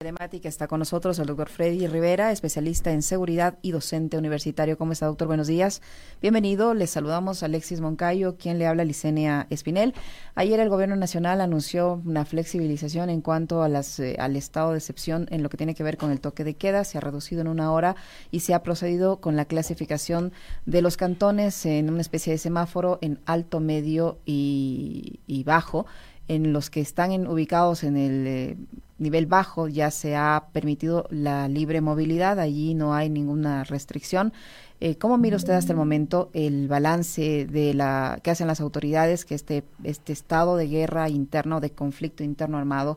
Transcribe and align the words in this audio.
Telemática 0.00 0.48
está 0.48 0.66
con 0.66 0.78
nosotros 0.78 1.18
el 1.18 1.26
doctor 1.26 1.50
Freddy 1.50 1.86
Rivera, 1.86 2.32
especialista 2.32 2.90
en 2.90 3.02
seguridad 3.02 3.58
y 3.60 3.72
docente 3.72 4.16
universitario. 4.16 4.78
¿Cómo 4.78 4.92
está, 4.92 5.04
doctor? 5.04 5.28
Buenos 5.28 5.46
días. 5.46 5.82
Bienvenido. 6.22 6.72
Les 6.72 6.88
saludamos 6.88 7.42
a 7.42 7.46
Alexis 7.46 7.82
Moncayo, 7.82 8.38
quien 8.38 8.58
le 8.58 8.66
habla 8.66 8.86
Licenia 8.86 9.46
Espinel. 9.50 9.92
Ayer 10.34 10.58
el 10.58 10.70
Gobierno 10.70 10.96
Nacional 10.96 11.42
anunció 11.42 12.00
una 12.02 12.24
flexibilización 12.24 13.10
en 13.10 13.20
cuanto 13.20 13.62
a 13.62 13.68
las, 13.68 14.00
eh, 14.00 14.16
al 14.18 14.36
estado 14.36 14.70
de 14.70 14.78
excepción 14.78 15.26
en 15.30 15.42
lo 15.42 15.50
que 15.50 15.58
tiene 15.58 15.74
que 15.74 15.82
ver 15.82 15.98
con 15.98 16.10
el 16.10 16.22
toque 16.22 16.44
de 16.44 16.54
queda. 16.54 16.84
Se 16.84 16.96
ha 16.96 17.02
reducido 17.02 17.42
en 17.42 17.48
una 17.48 17.70
hora 17.70 17.94
y 18.30 18.40
se 18.40 18.54
ha 18.54 18.62
procedido 18.62 19.20
con 19.20 19.36
la 19.36 19.44
clasificación 19.44 20.32
de 20.64 20.80
los 20.80 20.96
cantones 20.96 21.66
en 21.66 21.90
una 21.90 22.00
especie 22.00 22.32
de 22.32 22.38
semáforo 22.38 23.00
en 23.02 23.20
alto, 23.26 23.60
medio 23.60 24.18
y, 24.24 25.20
y 25.26 25.44
bajo 25.44 25.84
en 26.30 26.52
los 26.52 26.70
que 26.70 26.80
están 26.80 27.10
en, 27.10 27.26
ubicados 27.26 27.82
en 27.82 27.96
el 27.96 28.26
eh, 28.28 28.56
nivel 28.98 29.26
bajo 29.26 29.66
ya 29.66 29.90
se 29.90 30.14
ha 30.14 30.44
permitido 30.52 31.08
la 31.10 31.48
libre 31.48 31.80
movilidad, 31.80 32.38
allí 32.38 32.74
no 32.74 32.94
hay 32.94 33.10
ninguna 33.10 33.64
restricción. 33.64 34.32
Eh, 34.80 34.96
¿Cómo 34.96 35.18
mira 35.18 35.36
usted 35.36 35.54
hasta 35.54 35.72
el 35.72 35.76
momento 35.76 36.30
el 36.32 36.68
balance 36.68 37.46
de 37.46 37.74
la 37.74 38.20
que 38.22 38.30
hacen 38.30 38.46
las 38.46 38.60
autoridades 38.60 39.24
que 39.24 39.34
este 39.34 39.64
este 39.82 40.12
estado 40.12 40.56
de 40.56 40.68
guerra 40.68 41.08
interno, 41.08 41.60
de 41.60 41.70
conflicto 41.70 42.22
interno 42.22 42.58
armado, 42.58 42.96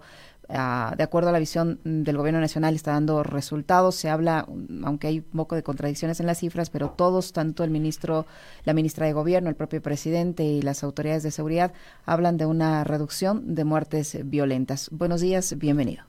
De 0.53 1.02
acuerdo 1.02 1.30
a 1.30 1.31
la 1.31 1.39
visión 1.39 1.80
del 1.84 2.16
gobierno 2.16 2.39
nacional, 2.39 2.75
está 2.75 2.91
dando 2.91 3.23
resultados. 3.23 3.95
Se 3.95 4.09
habla, 4.09 4.48
aunque 4.84 5.07
hay 5.07 5.20
un 5.20 5.38
poco 5.38 5.55
de 5.55 5.63
contradicciones 5.63 6.20
en 6.20 6.27
las 6.27 6.38
cifras, 6.38 6.70
pero 6.70 6.91
todos, 6.91 7.34
tanto 7.34 7.63
el 7.63 7.71
ministro, 7.71 8.27
la 8.63 8.73
ministra 8.73 9.07
de 9.07 9.13
Gobierno, 9.13 9.49
el 9.49 9.55
propio 9.55 9.81
presidente 9.81 10.43
y 10.43 10.62
las 10.62 10.84
autoridades 10.84 11.23
de 11.23 11.31
seguridad, 11.31 11.73
hablan 12.05 12.38
de 12.38 12.45
una 12.45 12.84
reducción 12.84 13.55
de 13.55 13.63
muertes 13.63 14.16
violentas. 14.26 14.89
Buenos 14.91 15.21
días, 15.21 15.57
bienvenido. 15.57 16.03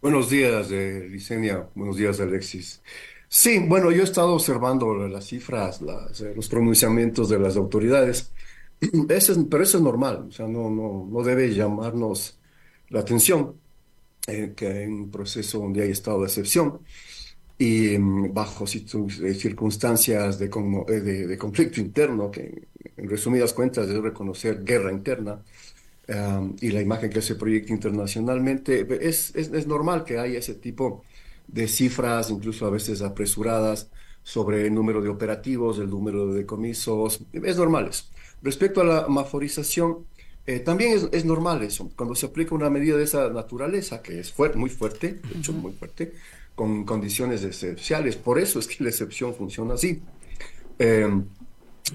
Buenos 0.00 0.30
días, 0.30 0.70
eh, 0.70 1.08
Licenia. 1.10 1.66
Buenos 1.74 1.96
días, 1.96 2.20
Alexis. 2.20 2.82
Sí, 3.28 3.58
bueno, 3.58 3.90
yo 3.90 4.02
he 4.02 4.04
estado 4.04 4.34
observando 4.34 4.94
las 5.08 5.26
cifras, 5.26 5.82
eh, 5.82 6.34
los 6.36 6.48
pronunciamientos 6.48 7.28
de 7.28 7.40
las 7.40 7.56
autoridades, 7.56 8.30
pero 9.08 9.62
eso 9.64 9.78
es 9.78 9.82
normal, 9.82 10.26
o 10.28 10.30
sea, 10.30 10.46
no, 10.46 10.70
no, 10.70 11.08
no 11.10 11.22
debe 11.24 11.52
llamarnos 11.52 12.37
la 12.90 13.00
atención, 13.00 13.54
eh, 14.26 14.52
que 14.54 14.66
hay 14.66 14.86
un 14.86 15.10
proceso 15.10 15.58
donde 15.58 15.82
hay 15.82 15.90
estado 15.90 16.20
de 16.20 16.26
excepción 16.26 16.80
y 17.58 17.98
mm, 17.98 18.34
bajo 18.34 18.64
eh, 18.66 19.34
circunstancias 19.34 20.38
de, 20.38 20.46
eh, 20.46 21.00
de, 21.00 21.26
de, 21.26 21.38
conflicto 21.38 21.80
interno, 21.80 22.30
que 22.30 22.68
en 22.96 23.08
resumidas 23.08 23.52
cuentas 23.52 23.88
es 23.88 23.98
reconocer 23.98 24.64
guerra 24.64 24.92
interna, 24.92 25.42
y 26.62 26.70
la 26.70 26.80
imagen 26.80 27.10
que 27.10 27.20
se 27.20 27.34
proyecta 27.34 27.70
internacionalmente, 27.70 28.86
es, 29.06 29.34
es, 29.36 29.52
es, 29.52 29.66
normal 29.66 30.04
que 30.04 30.18
haya 30.18 30.38
ese 30.38 30.54
tipo 30.54 31.04
de 31.46 31.68
cifras, 31.68 32.30
incluso 32.30 32.64
a 32.64 32.70
veces 32.70 33.02
apresuradas, 33.02 33.90
sobre 34.22 34.66
el 34.66 34.74
número 34.74 35.02
de 35.02 35.10
operativos, 35.10 35.78
el 35.78 35.90
número 35.90 36.28
de 36.28 36.38
decomisos, 36.38 37.20
es 37.32 37.56
normal. 37.58 37.90
Respecto 38.42 38.80
a 38.80 38.84
la 38.84 39.08
maforización, 39.08 40.06
eh, 40.48 40.60
también 40.60 40.96
es, 40.96 41.08
es, 41.12 41.24
normal 41.24 41.62
eso, 41.62 41.90
cuando 41.94 42.14
se 42.14 42.26
aplica 42.26 42.54
una 42.54 42.70
medida 42.70 42.96
de 42.96 43.04
esa 43.04 43.28
naturaleza, 43.30 44.02
que 44.02 44.18
es 44.18 44.34
muy 44.56 44.70
fuerte, 44.70 45.20
de 45.22 45.38
hecho 45.38 45.52
muy 45.52 45.72
fuerte, 45.72 46.12
con 46.54 46.84
condiciones 46.84 47.44
excepcionales. 47.44 48.16
Por 48.16 48.38
eso 48.38 48.58
es 48.58 48.66
que 48.66 48.82
la 48.82 48.90
excepción 48.90 49.34
funciona 49.34 49.74
así. 49.74 50.02
Eh, 50.78 51.08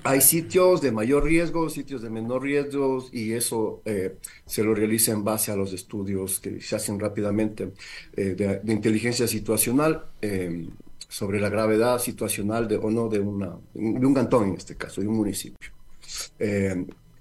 hay 0.03 0.21
sitios 0.21 0.81
de 0.81 0.91
mayor 0.91 1.23
riesgo, 1.23 1.69
sitios 1.69 2.01
de 2.01 2.09
menor 2.09 2.41
riesgo, 2.41 3.05
y 3.11 3.33
eso 3.33 3.81
eh, 3.85 4.17
se 4.45 4.63
lo 4.63 4.73
realiza 4.73 5.11
en 5.11 5.23
base 5.23 5.51
a 5.51 5.55
los 5.55 5.73
estudios 5.73 6.39
que 6.39 6.61
se 6.61 6.75
hacen 6.75 6.99
rápidamente 6.99 7.73
eh, 8.15 8.35
de, 8.35 8.59
de, 8.59 8.73
inteligencia 8.73 9.27
situacional 9.27 10.05
eh, 10.21 10.67
sobre 11.07 11.39
la 11.39 11.49
gravedad 11.49 11.99
situacional 11.99 12.67
de, 12.67 12.77
o 12.77 12.89
no 12.89 13.07
de, 13.07 13.19
una, 13.19 13.55
de 13.73 14.05
un 14.05 14.13
cantón, 14.13 14.49
en 14.49 14.55
este 14.55 14.75
caso, 14.75 15.01
de 15.01 15.07
un 15.07 15.15
municipio. 15.15 15.69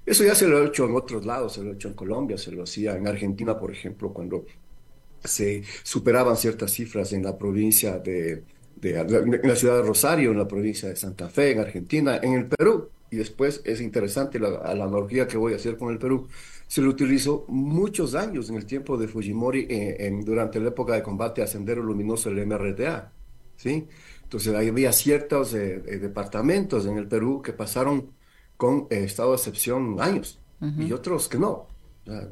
Eh, 0.06 0.10
eso 0.10 0.24
ya 0.24 0.34
se 0.34 0.46
lo 0.46 0.62
he 0.62 0.66
hecho 0.66 0.84
en 0.84 0.94
otros 0.94 1.24
lados, 1.24 1.54
se 1.54 1.62
lo 1.62 1.70
he 1.70 1.74
hecho 1.74 1.88
en 1.88 1.94
Colombia, 1.94 2.38
se 2.38 2.52
lo 2.52 2.64
hacía 2.64 2.96
en 2.96 3.06
Argentina, 3.06 3.58
por 3.58 3.70
ejemplo, 3.70 4.12
cuando 4.12 4.44
se 5.24 5.62
superaban 5.82 6.36
ciertas 6.36 6.72
cifras 6.72 7.12
en 7.12 7.22
la 7.22 7.38
provincia 7.38 7.98
de, 7.98 8.42
la 8.80 9.56
ciudad 9.56 9.76
de 9.76 9.82
Rosario, 9.82 10.32
en 10.32 10.38
la 10.38 10.48
provincia 10.48 10.88
de 10.88 10.96
Santa 10.96 11.28
Fe, 11.28 11.52
en 11.52 11.60
Argentina, 11.60 12.18
en 12.22 12.34
el 12.34 12.46
Perú. 12.46 12.88
Y 13.10 13.16
después 13.16 13.60
es 13.64 13.80
interesante 13.80 14.38
la, 14.38 14.62
analogía 14.64 15.28
que 15.28 15.36
voy 15.36 15.52
a 15.52 15.56
hacer 15.56 15.76
con 15.76 15.92
el 15.92 15.98
Perú. 15.98 16.28
Se 16.66 16.80
lo 16.80 16.88
utilizó 16.88 17.44
muchos 17.48 18.14
años 18.14 18.48
en 18.48 18.56
el 18.56 18.64
tiempo 18.64 18.96
de 18.96 19.06
Fujimori, 19.06 19.66
en, 19.68 20.24
durante 20.24 20.58
la 20.58 20.68
época 20.68 20.94
de 20.94 21.02
combate 21.02 21.42
a 21.42 21.46
Sendero 21.46 21.82
Luminoso, 21.82 22.30
el 22.30 22.44
MRTA. 22.46 23.12
¿sí? 23.56 23.86
Entonces 24.24 24.54
había 24.54 24.92
ciertos 24.92 25.52
eh, 25.54 25.82
eh, 25.86 25.98
departamentos 25.98 26.86
en 26.86 26.96
el 26.96 27.06
Perú 27.06 27.42
que 27.42 27.52
pasaron 27.52 28.12
con 28.62 28.86
eh, 28.90 29.02
estado 29.02 29.30
de 29.30 29.38
excepción 29.38 30.00
años 30.00 30.38
uh 30.60 30.66
-huh. 30.66 30.86
y 30.86 30.92
otros 30.92 31.28
que 31.28 31.36
no. 31.36 31.50
O 31.50 31.66
sea, 32.06 32.28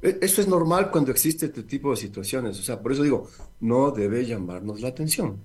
eso 0.00 0.40
es 0.40 0.46
normal 0.46 0.92
cuando 0.92 1.10
existe 1.10 1.46
este 1.46 1.64
tipo 1.64 1.90
de 1.90 1.96
situaciones. 1.96 2.60
O 2.60 2.62
sea, 2.62 2.80
por 2.80 2.92
eso 2.92 3.02
digo, 3.02 3.28
no 3.58 3.90
debe 3.90 4.24
llamarnos 4.24 4.80
la 4.80 4.86
atención. 4.86 5.38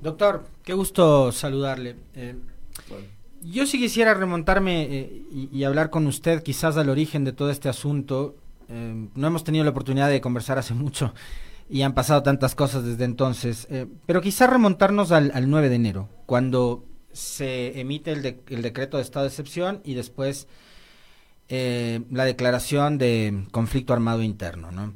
Doctor, 0.00 0.44
qué 0.62 0.72
gusto 0.72 1.32
saludarle. 1.32 1.96
Eh, 2.14 2.36
bueno. 2.88 3.06
Yo 3.42 3.66
sí 3.66 3.80
quisiera 3.80 4.14
remontarme 4.14 4.82
eh, 4.82 5.22
y, 5.32 5.48
y, 5.52 5.64
hablar 5.64 5.90
con 5.90 6.06
usted 6.06 6.44
quizás 6.44 6.76
al 6.76 6.90
origen 6.90 7.24
de 7.24 7.32
todo 7.32 7.50
este 7.50 7.68
asunto. 7.68 8.36
Eh, 8.68 9.08
no 9.16 9.26
hemos 9.26 9.42
tenido 9.42 9.64
la 9.64 9.70
oportunidad 9.70 10.08
de 10.08 10.20
conversar 10.20 10.58
hace 10.58 10.74
mucho 10.74 11.12
y 11.68 11.82
han 11.82 11.94
pasado 11.94 12.22
tantas 12.22 12.54
cosas 12.54 12.84
desde 12.84 13.02
entonces, 13.04 13.66
pero 14.06 14.20
quizás 14.20 14.48
remontarnos 14.48 15.10
al, 15.10 15.32
al 15.34 15.48
9 15.48 15.70
de 15.70 15.74
enero, 15.74 16.08
cuando 16.26 16.84
se 17.12 17.80
emite 17.80 18.12
el, 18.12 18.40
el, 18.48 18.62
decreto 18.62 18.96
de 18.96 19.02
estado 19.02 19.24
de 19.24 19.28
excepción 19.28 19.80
y 19.84 19.94
después 19.94 20.48
eh, 21.54 22.00
la 22.10 22.24
declaración 22.24 22.96
de 22.96 23.44
conflicto 23.50 23.92
armado 23.92 24.22
interno. 24.22 24.70
¿no? 24.70 24.94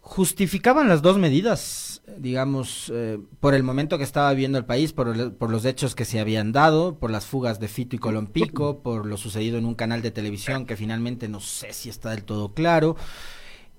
¿Justificaban 0.00 0.88
las 0.88 1.02
dos 1.02 1.18
medidas, 1.18 2.00
digamos, 2.16 2.90
eh, 2.94 3.18
por 3.40 3.54
el 3.54 3.62
momento 3.62 3.98
que 3.98 4.04
estaba 4.04 4.30
viviendo 4.30 4.56
el 4.56 4.64
país, 4.64 4.94
por, 4.94 5.14
los 5.14 5.64
hechos 5.66 5.94
que 5.94 6.06
se 6.06 6.18
habían 6.18 6.50
dado, 6.52 6.98
por 6.98 7.10
las 7.10 7.26
fugas 7.26 7.60
de 7.60 7.68
Fito 7.68 7.94
y 7.94 7.98
Colompico, 7.98 8.78
por 8.78 9.04
lo 9.04 9.18
sucedido 9.18 9.58
en 9.58 9.66
un 9.66 9.74
canal 9.74 10.00
de 10.00 10.10
televisión 10.10 10.64
que 10.64 10.76
finalmente 10.76 11.28
no 11.28 11.40
sé 11.40 11.74
si 11.74 11.90
está 11.90 12.10
del 12.10 12.24
todo 12.24 12.54
claro? 12.54 12.96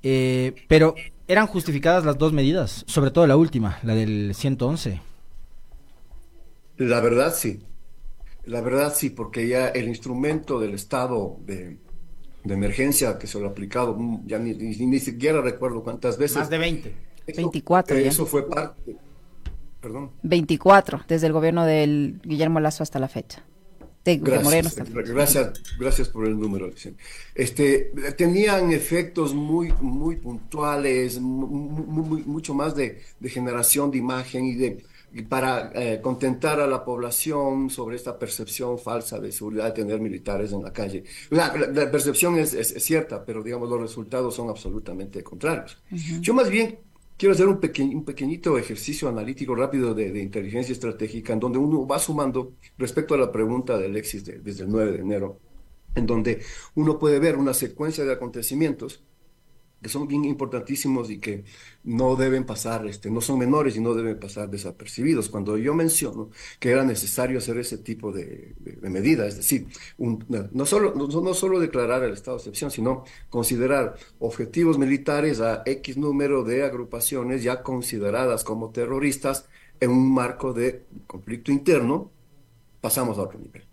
Eh, 0.03 0.53
pero 0.67 0.93
eran 1.27 1.47
justificadas 1.47 2.05
las 2.05 2.19
dos 2.19 2.31
medidas, 2.31 2.83
sobre 2.87 3.09
todo 3.09 3.25
la 3.25 3.37
última, 3.37 3.79
la 3.81 3.95
del 3.95 4.35
111. 4.35 5.12
La 6.77 6.99
verdad 7.01 7.33
sí. 7.35 7.61
La 8.45 8.61
verdad 8.61 8.93
sí, 8.95 9.09
porque 9.09 9.47
ya 9.47 9.69
el 9.69 9.87
instrumento 9.87 10.59
del 10.59 10.73
estado 10.73 11.37
de, 11.45 11.77
de 12.43 12.53
emergencia 12.53 13.17
que 13.17 13.27
se 13.27 13.39
lo 13.39 13.47
ha 13.47 13.49
aplicado, 13.51 13.95
mm, 13.95 14.27
ya 14.27 14.39
ni, 14.39 14.53
ni, 14.53 14.75
ni, 14.85 14.99
siquiera 14.99 15.41
recuerdo 15.41 15.83
cuántas 15.83 16.17
veces. 16.17 16.37
Más 16.37 16.49
de 16.49 16.57
20. 16.57 16.93
Eso, 17.25 17.37
24. 17.37 17.97
Eh, 17.97 18.07
eso 18.07 18.25
fue 18.25 18.49
parte. 18.49 18.97
Perdón. 19.79 20.11
24, 20.23 21.03
desde 21.07 21.27
el 21.27 21.33
gobierno 21.33 21.65
del 21.65 22.19
Guillermo 22.23 22.59
Lazo 22.59 22.83
hasta 22.83 22.99
la 22.99 23.07
fecha. 23.07 23.43
De, 24.05 24.17
gracias, 24.17 24.43
Moreno 24.43 24.67
hasta 24.67 24.83
gracias, 24.83 25.53
gracias 25.79 26.09
por 26.09 26.27
el 26.27 26.37
número. 26.37 26.69
Este, 27.35 27.91
tenían 28.17 28.73
efectos 28.73 29.33
muy, 29.33 29.73
muy 29.79 30.17
puntuales, 30.17 31.21
muy, 31.21 31.47
muy, 31.47 32.23
mucho 32.23 32.53
más 32.53 32.75
de, 32.75 33.01
de 33.21 33.29
generación 33.29 33.91
de 33.91 33.99
imagen 33.99 34.45
y 34.45 34.55
de 34.55 34.83
para 35.21 35.71
eh, 35.75 36.01
contentar 36.01 36.59
a 36.59 36.65
la 36.67 36.83
población 36.83 37.69
sobre 37.69 37.95
esta 37.95 38.17
percepción 38.17 38.79
falsa 38.79 39.19
de 39.19 39.31
seguridad 39.31 39.65
de 39.65 39.71
tener 39.83 39.99
militares 39.99 40.51
en 40.51 40.63
la 40.63 40.73
calle. 40.73 41.03
La, 41.29 41.55
la, 41.55 41.67
la 41.67 41.91
percepción 41.91 42.37
es, 42.39 42.53
es, 42.53 42.71
es, 42.71 42.83
cierta, 42.83 43.23
pero 43.23 43.43
digamos 43.43 43.69
los 43.69 43.79
resultados 43.79 44.33
son 44.33 44.49
absolutamente 44.49 45.23
contrarios. 45.23 45.81
Uh 45.91 45.95
-huh. 45.95 46.19
Yo 46.21 46.33
más 46.33 46.49
bien 46.49 46.79
quiero 47.15 47.33
hacer 47.33 47.47
un, 47.47 47.59
peque 47.59 47.83
un 47.83 48.03
pequeñito 48.03 48.57
ejercicio 48.57 49.07
analítico 49.07 49.53
rápido 49.55 49.93
de, 49.93 50.11
de, 50.11 50.21
inteligencia 50.21 50.73
estratégica 50.73 51.33
en 51.33 51.39
donde 51.39 51.59
uno 51.59 51.85
va 51.85 51.99
sumando 51.99 52.53
respecto 52.77 53.13
a 53.13 53.17
la 53.17 53.31
pregunta 53.31 53.77
de 53.77 53.85
Alexis 53.85 54.25
de, 54.25 54.39
desde 54.39 54.63
el 54.63 54.69
9 54.69 54.91
de 54.93 54.99
enero, 54.99 55.39
en 55.95 56.07
donde 56.07 56.41
uno 56.73 56.97
puede 56.97 57.19
ver 57.19 57.37
una 57.37 57.53
secuencia 57.53 58.03
de 58.03 58.13
acontecimientos 58.13 59.03
que 59.83 59.89
son 59.89 60.07
bien 60.07 60.25
importantísimos 60.25 61.11
y 61.11 61.19
que 61.19 61.43
no 61.83 62.15
deben 62.15 62.45
pasar, 62.45 62.87
este, 62.87 63.11
no 63.11 63.21
son 63.21 63.37
menores 63.37 63.75
y 63.75 63.81
no 63.81 63.93
deben 63.93 64.19
pasar 64.19 64.49
desapercibidos. 64.49 65.29
Cuando 65.29 65.57
yo 65.57 65.75
menciono 65.75 66.29
que 66.59 66.71
era 66.71 66.83
necesario 66.83 67.37
hacer 67.37 67.57
ese 67.57 67.77
tipo 67.77 68.11
de, 68.11 68.55
de, 68.59 68.71
de 68.73 68.89
medidas, 68.89 69.27
es 69.27 69.37
decir, 69.37 69.67
un, 69.97 70.25
no, 70.51 70.65
solo, 70.65 70.93
no, 70.95 71.07
no, 71.07 71.33
solo 71.33 71.59
declarar 71.59 72.03
el 72.03 72.13
estado 72.13 72.37
de 72.37 72.41
excepción, 72.41 72.71
sino 72.71 73.03
considerar 73.29 73.95
objetivos 74.19 74.77
militares 74.79 75.41
a 75.41 75.61
X 75.65 75.97
número 75.97 76.43
de 76.43 76.63
agrupaciones 76.63 77.43
ya 77.43 77.61
consideradas 77.61 78.43
como 78.43 78.71
terroristas 78.71 79.47
en 79.79 79.91
un 79.91 80.13
marco 80.13 80.53
de 80.53 80.85
conflicto 81.07 81.51
interno, 81.51 82.11
pasamos 82.81 83.17
a 83.17 83.23
otro 83.23 83.39
nivel. 83.39 83.67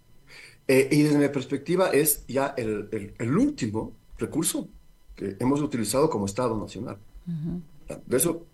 Eh, 0.66 0.88
y 0.90 1.02
desde 1.02 1.18
mi 1.18 1.28
perspectiva 1.28 1.90
es 1.90 2.24
ya 2.26 2.54
el, 2.56 2.88
el, 2.92 3.14
el 3.18 3.36
último 3.36 3.96
recurso 4.18 4.68
que 5.20 5.36
hemos 5.38 5.60
utilizado 5.60 6.08
como 6.08 6.26
Estado 6.26 6.58
Nacional. 6.58 6.96
De 8.06 8.16
eso 8.16 8.46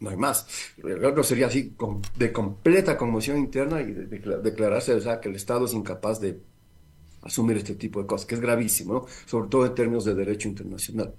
no 0.00 0.10
hay 0.10 0.16
más. 0.16 0.46
El 0.78 1.24
sería 1.24 1.48
así 1.48 1.74
de 2.16 2.32
completa 2.32 2.96
conmoción 2.96 3.36
interna 3.36 3.82
y 3.82 3.92
declararse 3.92 4.94
o 4.94 5.00
sea, 5.00 5.20
que 5.20 5.28
el 5.28 5.36
Estado 5.36 5.66
es 5.66 5.74
incapaz 5.74 6.20
de 6.20 6.40
asumir 7.22 7.58
este 7.58 7.74
tipo 7.74 8.00
de 8.00 8.06
cosas, 8.06 8.26
que 8.26 8.36
es 8.36 8.40
gravísimo, 8.40 8.94
¿no? 8.94 9.06
sobre 9.26 9.48
todo 9.48 9.66
en 9.66 9.74
términos 9.74 10.04
de 10.04 10.14
derecho 10.14 10.48
internacional. 10.48 11.14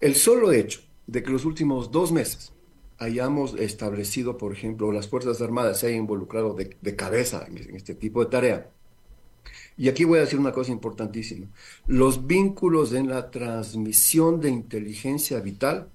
El 0.00 0.14
solo 0.14 0.50
hecho 0.50 0.80
de 1.06 1.22
que 1.22 1.30
los 1.30 1.44
últimos 1.44 1.90
dos 1.90 2.10
meses 2.10 2.52
hayamos 2.98 3.54
establecido, 3.54 4.38
por 4.38 4.52
ejemplo, 4.52 4.90
las 4.90 5.08
Fuerzas 5.08 5.40
Armadas 5.40 5.80
se 5.80 5.88
hayan 5.88 6.00
involucrado 6.00 6.54
de, 6.54 6.96
cabeza 6.96 7.46
en, 7.46 7.76
este 7.76 7.94
tipo 7.94 8.24
de 8.24 8.30
tarea. 8.30 8.70
Y 9.76 9.88
aquí 9.88 10.04
voy 10.04 10.18
a 10.18 10.22
decir 10.22 10.38
una 10.38 10.52
cosa 10.52 10.72
importantísima. 10.72 11.48
Los 11.86 12.26
vínculos 12.26 12.94
en 12.94 13.08
la 13.08 13.30
transmisión 13.30 14.40
de 14.40 14.48
inteligencia 14.48 15.40
vital 15.40 15.90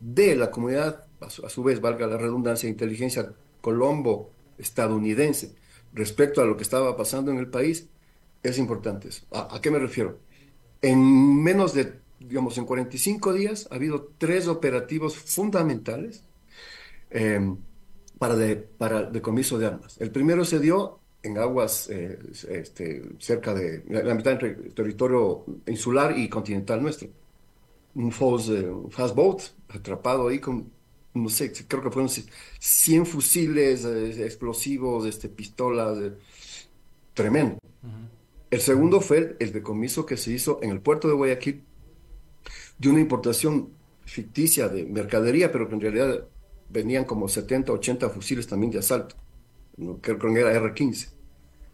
de 0.00 0.36
la 0.36 0.50
comunidad, 0.50 1.06
a 1.20 1.30
su, 1.30 1.62
vez, 1.62 1.80
valga 1.80 2.06
la 2.06 2.18
redundancia, 2.18 2.68
inteligencia 2.68 3.32
colombo 3.62 4.30
estadounidense 4.58 5.54
respecto 5.94 6.42
a 6.42 6.44
lo 6.44 6.56
que 6.56 6.62
estaba 6.64 6.96
pasando 6.96 7.30
en 7.30 7.38
el 7.38 7.48
país, 7.48 7.88
es 8.42 8.58
importante. 8.58 9.08
¿A, 9.30 9.58
qué 9.62 9.70
me 9.70 9.78
refiero? 9.78 10.18
En 10.82 11.42
menos 11.42 11.72
de, 11.72 11.94
digamos, 12.20 12.58
en 12.58 12.66
45 12.66 13.32
días 13.32 13.68
ha 13.70 13.76
habido 13.76 14.12
tres 14.18 14.48
operativos 14.48 15.16
fundamentales 15.16 16.24
em, 17.08 17.56
para, 18.18 18.36
de, 18.36 18.56
para 18.56 19.04
decomiso 19.04 19.58
de 19.58 19.66
armas. 19.66 19.96
El 19.98 20.10
primero 20.10 20.44
se 20.44 20.58
dio 20.58 21.00
en 21.24 21.38
aguas 21.38 21.88
eh, 21.90 22.18
este, 22.50 23.02
cerca 23.18 23.54
de 23.54 23.82
la 23.88 24.14
mitad 24.14 24.34
entre 24.34 24.52
territorio 24.70 25.44
insular 25.66 26.16
y 26.16 26.28
continental 26.28 26.82
nuestro. 26.82 27.08
Un, 27.94 28.12
fast 28.12 29.14
boat 29.14 29.42
atrapado 29.68 30.28
ahí 30.28 30.38
con, 30.38 30.70
no 31.14 31.28
sé, 31.28 31.52
creo 31.66 31.82
que 31.82 31.90
fueron 31.90 32.10
100 32.58 33.06
fusiles 33.06 33.84
eh, 33.84 34.24
explosivos, 34.24 35.06
este, 35.06 35.28
pistolas, 35.28 35.98
eh, 35.98 36.12
tremendo. 37.14 37.58
El 38.50 38.60
segundo 38.60 39.00
fue 39.00 39.36
el 39.40 39.52
decomiso 39.52 40.04
que 40.04 40.16
se 40.16 40.30
hizo 40.30 40.60
en 40.62 40.70
el 40.70 40.80
puerto 40.80 41.08
de 41.08 41.14
Guayaquil 41.14 41.62
de 42.78 42.88
una 42.88 43.00
importación 43.00 43.70
ficticia 44.04 44.68
de 44.68 44.84
mercadería, 44.84 45.50
pero 45.50 45.68
que 45.68 45.74
en 45.74 45.80
realidad 45.80 46.28
venían 46.68 47.04
como 47.04 47.28
70, 47.28 47.72
80 47.72 48.10
fusiles 48.10 48.46
también 48.46 48.72
de 48.72 48.80
asalto. 48.80 49.16
Creo 50.02 50.18
que 50.18 50.40
era 50.40 50.52
R-15, 50.52 51.13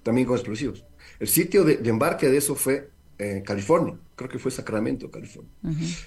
también 0.02 0.26
con 0.26 0.37
explosivos. 0.37 0.85
El 1.19 1.29
sitio 1.29 1.64
de, 1.64 1.81
embarque 1.85 2.29
de 2.29 2.38
eso 2.38 2.55
fue 2.55 2.91
en 3.19 3.43
California, 3.43 3.99
creo 4.17 4.31
que 4.31 4.38
fue 4.38 4.50
Sacramento, 4.50 5.11
California. 5.11 5.52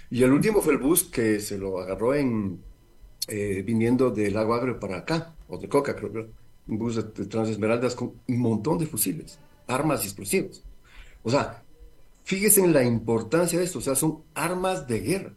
Y 0.10 0.24
el 0.24 0.32
último 0.32 0.62
fue 0.62 0.74
el 0.74 0.80
bus 0.80 1.04
que 1.04 1.40
se 1.40 1.58
lo 1.58 1.80
agarró 1.80 2.16
en 2.16 2.60
eh, 3.28 3.64
viniendo 3.66 4.12
del 4.12 4.34
Lago 4.34 4.54
Agrio 4.54 4.80
para 4.80 4.98
acá, 4.98 5.36
o 5.48 5.58
de 5.58 5.70
Coca, 5.70 5.96
creo 5.96 6.12
que 6.12 6.28
un 6.68 6.78
bus 6.78 6.96
de, 6.96 7.04
de 7.04 7.26
Transesmeraldas 7.26 7.96
con 7.96 8.14
un 8.28 8.40
montón 8.40 8.78
de 8.78 8.86
fusiles 8.86 9.38
armas 9.68 10.04
explosivas. 10.04 10.64
O 11.24 11.30
sea, 11.30 11.64
fíjese 12.24 12.62
en 12.62 12.74
la 12.74 12.84
importancia 12.84 13.60
de 13.60 13.66
esto, 13.66 13.80
o 13.80 13.82
sea, 13.82 13.96
son 13.96 14.24
armas 14.34 14.88
de 14.88 15.00
guerra, 15.00 15.34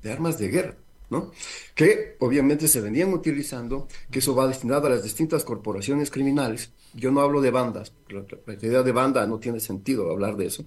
de 0.00 0.12
armas 0.12 0.38
de 0.38 0.48
guerra, 0.48 0.76
¿no? 1.10 1.30
Que 1.74 2.16
obviamente 2.20 2.68
se 2.68 2.80
venían 2.80 3.12
utilizando, 3.12 3.88
que 4.10 4.18
eso 4.18 4.34
va 4.34 4.48
destinado 4.48 4.86
a 4.86 4.90
las 4.90 5.02
distintas 5.02 5.44
corporaciones 5.44 6.10
criminales. 6.10 6.70
Yo 6.94 7.10
no 7.10 7.20
hablo 7.20 7.40
de 7.40 7.50
bandas, 7.50 7.92
la, 8.08 8.54
idea 8.54 8.82
de 8.82 8.92
banda 8.92 9.26
no 9.26 9.38
tiene 9.38 9.60
sentido 9.60 10.10
hablar 10.10 10.36
de 10.36 10.46
eso. 10.46 10.64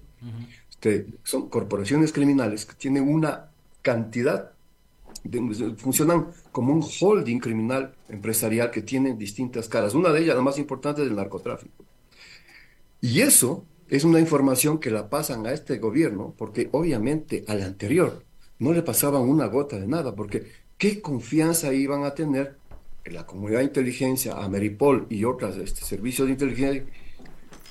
Este, 0.70 1.06
son 1.24 1.48
corporaciones 1.48 2.12
criminales 2.12 2.64
que 2.64 2.74
tienen 2.74 3.08
una 3.08 3.50
cantidad 3.82 4.52
funcionan 5.76 6.28
como 6.50 6.72
un 6.72 6.82
holding 6.82 7.38
criminal 7.40 7.94
empresarial 8.08 8.70
que 8.70 8.82
tiene 8.82 9.14
distintas 9.14 9.68
caras. 9.68 9.94
Una 9.94 10.10
de 10.10 10.22
ellas, 10.22 10.36
la 10.36 10.42
más 10.42 10.58
importante, 10.58 11.02
es 11.02 11.08
el 11.08 11.16
narcotráfico. 11.16 11.84
Y 13.00 13.20
eso 13.20 13.64
es 13.88 14.04
una 14.04 14.20
información 14.20 14.78
que 14.78 14.90
la 14.90 15.10
pasan 15.10 15.46
a 15.46 15.52
este 15.52 15.78
gobierno, 15.78 16.34
porque 16.36 16.68
obviamente 16.72 17.44
al 17.48 17.62
anterior 17.62 18.22
no 18.60 18.72
le 18.72 18.82
pasaban 18.82 19.22
una 19.22 19.46
gota 19.46 19.78
de 19.78 19.86
nada, 19.86 20.14
porque 20.14 20.46
qué 20.78 21.00
confianza 21.00 21.72
iban 21.72 22.04
a 22.04 22.14
tener 22.14 22.56
en 23.04 23.14
la 23.14 23.26
comunidad 23.26 23.58
de 23.58 23.64
inteligencia, 23.64 24.34
a 24.34 24.48
Meripol 24.48 25.06
y 25.10 25.24
otros 25.24 25.56
este, 25.56 25.82
servicios 25.82 26.28
de 26.28 26.32
inteligencia, 26.32 26.84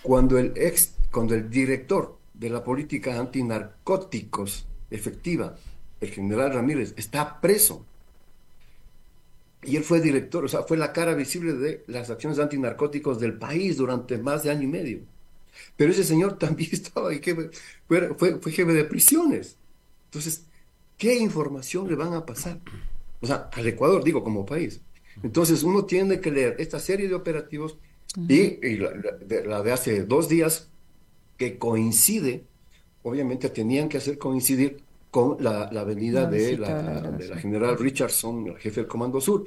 cuando 0.01 0.37
el 0.37 0.53
ex, 0.55 0.95
cuando 1.11 1.35
el 1.35 1.49
director 1.49 2.17
de 2.33 2.49
la 2.49 2.63
política 2.63 3.19
antinarcóticos 3.19 4.65
efectiva, 4.89 5.55
el 6.01 6.09
general 6.09 6.53
Ramírez, 6.53 6.93
está 6.97 7.39
preso. 7.39 7.85
Y 9.61 9.75
él 9.75 9.83
fue 9.83 9.99
director, 9.99 10.45
o 10.45 10.47
sea, 10.47 10.63
fue 10.63 10.77
la 10.77 10.93
cara 10.93 11.13
visible 11.13 11.53
de 11.53 11.83
las 11.87 12.09
acciones 12.09 12.39
antinarcóticos 12.39 13.19
del 13.19 13.33
país 13.33 13.77
durante 13.77 14.17
más 14.17 14.43
de 14.43 14.51
año 14.51 14.63
y 14.63 14.67
medio. 14.67 14.99
Pero 15.75 15.91
ese 15.91 16.03
señor 16.03 16.37
también 16.39 16.69
estaba 16.71 17.09
ahí, 17.09 17.21
fue, 17.87 18.15
fue, 18.15 18.51
jefe 18.51 18.73
de 18.73 18.85
prisiones. 18.85 19.57
Entonces, 20.05 20.45
¿qué 20.99 21.17
información 21.17 21.87
le 21.87 21.95
van 21.95 22.13
a 22.13 22.23
pasar? 22.23 22.59
O 23.19 23.25
sea, 23.25 23.49
al 23.51 23.67
Ecuador, 23.67 24.03
digo, 24.03 24.23
como 24.23 24.45
país. 24.45 24.81
Entonces, 25.23 25.63
uno 25.63 25.85
tiene 25.85 26.21
que 26.21 26.29
leer 26.29 26.55
esta 26.59 26.79
serie 26.79 27.07
de 27.07 27.15
operativos 27.15 27.77
y, 28.15 28.77
la, 28.77 28.91
de, 29.63 29.71
hace 29.71 30.03
dos 30.03 30.29
días, 30.29 30.69
que 31.37 31.57
coincide, 31.57 32.43
obviamente 33.01 33.49
tenían 33.49 33.89
que 33.89 33.97
hacer 33.97 34.19
coincidir 34.19 34.83
con 35.09 35.37
la, 35.39 35.71
la 35.71 35.83
venida 35.83 36.29
de, 36.29 36.57
la, 36.57 37.01
de 37.11 37.27
la 37.29 37.37
general 37.37 37.79
Richardson, 37.79 38.47
el 38.47 38.57
jefe 38.57 38.81
del 38.81 38.87
Comando 38.87 39.19
Sur, 39.19 39.45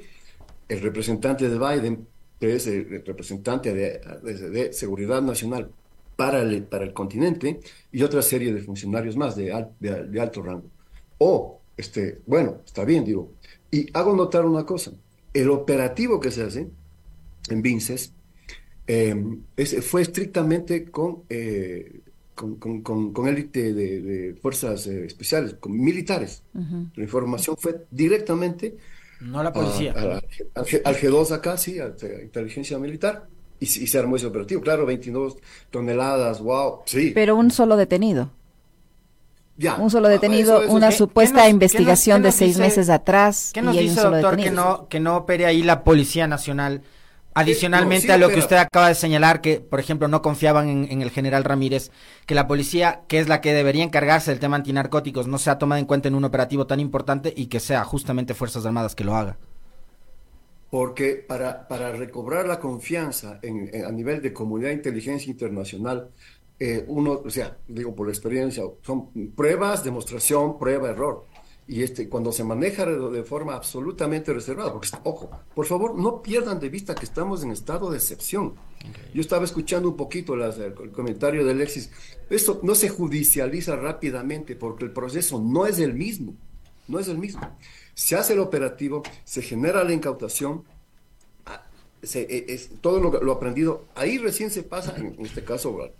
el 0.67 0.81
representante 0.81 1.49
de 1.49 1.57
Biden, 1.57 2.07
que 2.39 2.55
es 2.55 2.67
el 2.67 3.03
representante 3.05 3.73
de, 3.73 4.01
de 4.49 4.73
Seguridad 4.73 5.21
Nacional 5.21 5.69
para 6.15 6.41
el, 6.41 6.63
para 6.63 6.83
el 6.83 6.93
continente 6.93 7.59
y 7.91 8.03
otra 8.03 8.21
serie 8.21 8.53
de 8.53 8.61
funcionarios 8.61 9.15
más 9.15 9.35
de, 9.35 9.65
de, 9.79 10.21
alto 10.21 10.41
rango. 10.41 10.69
O, 11.17 11.61
este, 11.77 12.21
bueno, 12.25 12.57
está 12.65 12.85
bien, 12.85 13.05
digo. 13.05 13.31
Y 13.71 13.87
hago 13.93 14.15
notar 14.15 14.45
una 14.45 14.65
cosa, 14.65 14.91
el 15.33 15.49
operativo 15.49 16.19
que 16.19 16.31
se 16.31 16.43
hace 16.43 16.69
en 17.49 17.61
Vinces 17.61 18.13
em, 18.87 19.41
fue 19.81 20.01
estrictamente 20.01 20.85
con, 20.85 21.23
eh, 21.29 22.01
con, 22.35 22.81
con, 22.81 23.27
élite 23.27 23.73
de, 23.73 24.35
fuerzas 24.41 24.87
eh, 24.87 25.05
especiales, 25.05 25.55
con 25.55 25.79
militares. 25.79 26.43
La 26.53 27.03
información 27.03 27.55
fue 27.57 27.85
directamente... 27.91 28.77
No 29.21 29.41
la 29.41 29.53
policía. 29.53 29.93
al, 29.93 30.95
G2 30.95 31.31
acá, 31.31 31.57
sí, 31.57 31.79
a 31.79 31.93
inteligencia 32.21 32.77
militar 32.77 33.27
y, 33.63 33.65
se 33.65 33.97
armó 33.97 34.17
ese 34.17 34.25
operativo. 34.25 34.61
Claro, 34.61 34.85
22 34.85 35.37
toneladas, 35.69 36.41
wow, 36.41 36.79
sí. 36.85 37.11
Pero 37.15 37.35
un 37.35 37.51
solo 37.51 37.77
detenido. 37.77 38.31
Ya. 39.55 39.75
Un 39.75 39.91
solo 39.91 40.07
detenido, 40.07 40.61
una 40.69 40.91
supuesta 40.91 41.47
investigación 41.47 42.23
de 42.23 42.31
seis 42.31 42.57
meses 42.57 42.89
atrás. 42.89 43.51
¿Qué 43.53 43.61
nos 43.61 43.77
dice, 43.77 44.01
doctor, 44.01 44.37
que 44.37 44.49
no, 44.49 44.87
que 44.87 44.99
no 44.99 45.17
opere 45.17 45.45
ahí 45.45 45.61
la 45.61 45.83
Policía 45.83 46.27
Nacional? 46.27 46.81
Adicionalmente 47.35 48.11
a 48.11 48.17
lo 48.17 48.29
que 48.29 48.39
usted 48.39 48.57
acaba 48.57 48.89
de 48.89 48.95
señalar, 48.95 49.41
que 49.41 49.59
por 49.59 49.79
ejemplo 49.79 50.07
no 50.07 50.21
confiaban 50.21 50.69
en, 50.69 50.87
en, 50.91 51.01
el 51.01 51.09
general 51.09 51.43
Ramírez, 51.43 51.89
que 52.27 52.35
la 52.35 52.47
policía, 52.47 53.01
que 53.07 53.17
es 53.17 53.27
la 53.27 53.41
que 53.41 53.53
debería 53.53 53.83
encargarse 53.83 54.29
del 54.29 54.39
tema 54.39 54.55
antinarcóticos, 54.55 55.27
no 55.27 55.39
sea 55.39 55.57
tomada 55.57 55.79
en 55.79 55.85
cuenta 55.85 56.07
en 56.07 56.15
un 56.15 56.25
operativo 56.25 56.67
tan 56.67 56.79
importante 56.79 57.33
y 57.35 57.47
que 57.47 57.59
sea 57.59 57.83
justamente 57.85 58.35
Fuerzas 58.35 58.67
Armadas 58.67 58.93
que 58.93 59.03
lo 59.03 59.15
haga 59.15 59.37
porque 60.73 61.17
para, 61.17 61.67
para 61.67 61.91
recobrar 61.91 62.47
la 62.47 62.59
confianza 62.59 63.37
en, 63.43 63.69
a 63.85 63.91
nivel 63.91 64.23
de 64.23 64.33
comunidad 64.33 64.69
de 64.69 64.73
inteligencia 64.77 65.29
internacional, 65.29 66.09
eh, 66.59 66.85
uno, 66.87 67.21
o 67.25 67.29
sea, 67.29 67.57
digo 67.67 67.95
por 67.95 68.09
experiencia, 68.09 68.63
son 68.81 69.31
pruebas, 69.35 69.83
demostración, 69.83 70.57
prueba, 70.57 70.89
error. 70.89 71.25
Y 71.65 71.81
este, 71.81 72.09
cuando 72.09 72.33
se 72.33 72.43
maneja 72.43 72.85
de, 72.85 73.23
forma 73.23 73.55
absolutamente 73.55 74.33
reservada, 74.33 74.73
porque, 74.73 74.89
ojo, 75.03 75.29
por 75.55 75.65
favor, 75.65 75.95
no 75.95 76.21
pierdan 76.21 76.59
de 76.59 76.67
vista 76.67 76.93
que 76.93 77.05
estamos 77.05 77.41
en 77.43 77.51
estado 77.51 77.89
de 77.89 77.97
excepción. 77.97 78.55
Yo 79.13 79.21
estaba 79.21 79.45
escuchando 79.45 79.87
un 79.87 79.95
poquito 79.95 80.35
las, 80.35 80.57
el, 80.57 80.73
el, 80.81 80.91
comentario 80.91 81.45
de 81.45 81.51
Alexis. 81.51 81.89
Esto 82.29 82.59
no 82.63 82.75
se 82.75 82.89
judicializa 82.89 83.77
rápidamente 83.77 84.57
porque 84.57 84.83
el 84.83 84.91
proceso 84.91 85.39
no 85.39 85.65
es 85.65 85.79
el 85.79 85.93
mismo. 85.93 86.35
No 86.89 86.99
es 86.99 87.07
el 87.07 87.17
mismo 87.17 87.39
se 87.93 88.15
hace 88.15 88.33
el 88.33 88.39
operativo, 88.39 89.03
se 89.23 89.41
genera 89.41 89.83
la 89.83 89.93
incautación, 89.93 90.63
ah, 91.45 91.63
e, 92.01 92.45
es, 92.49 92.69
todo 92.81 92.99
lo, 92.99 93.31
aprendido, 93.31 93.85
ahí 93.95 94.17
recién 94.17 94.49
se 94.49 94.63
pasa, 94.63 94.95
en, 94.97 95.15
este 95.19 95.43
caso, 95.43 95.91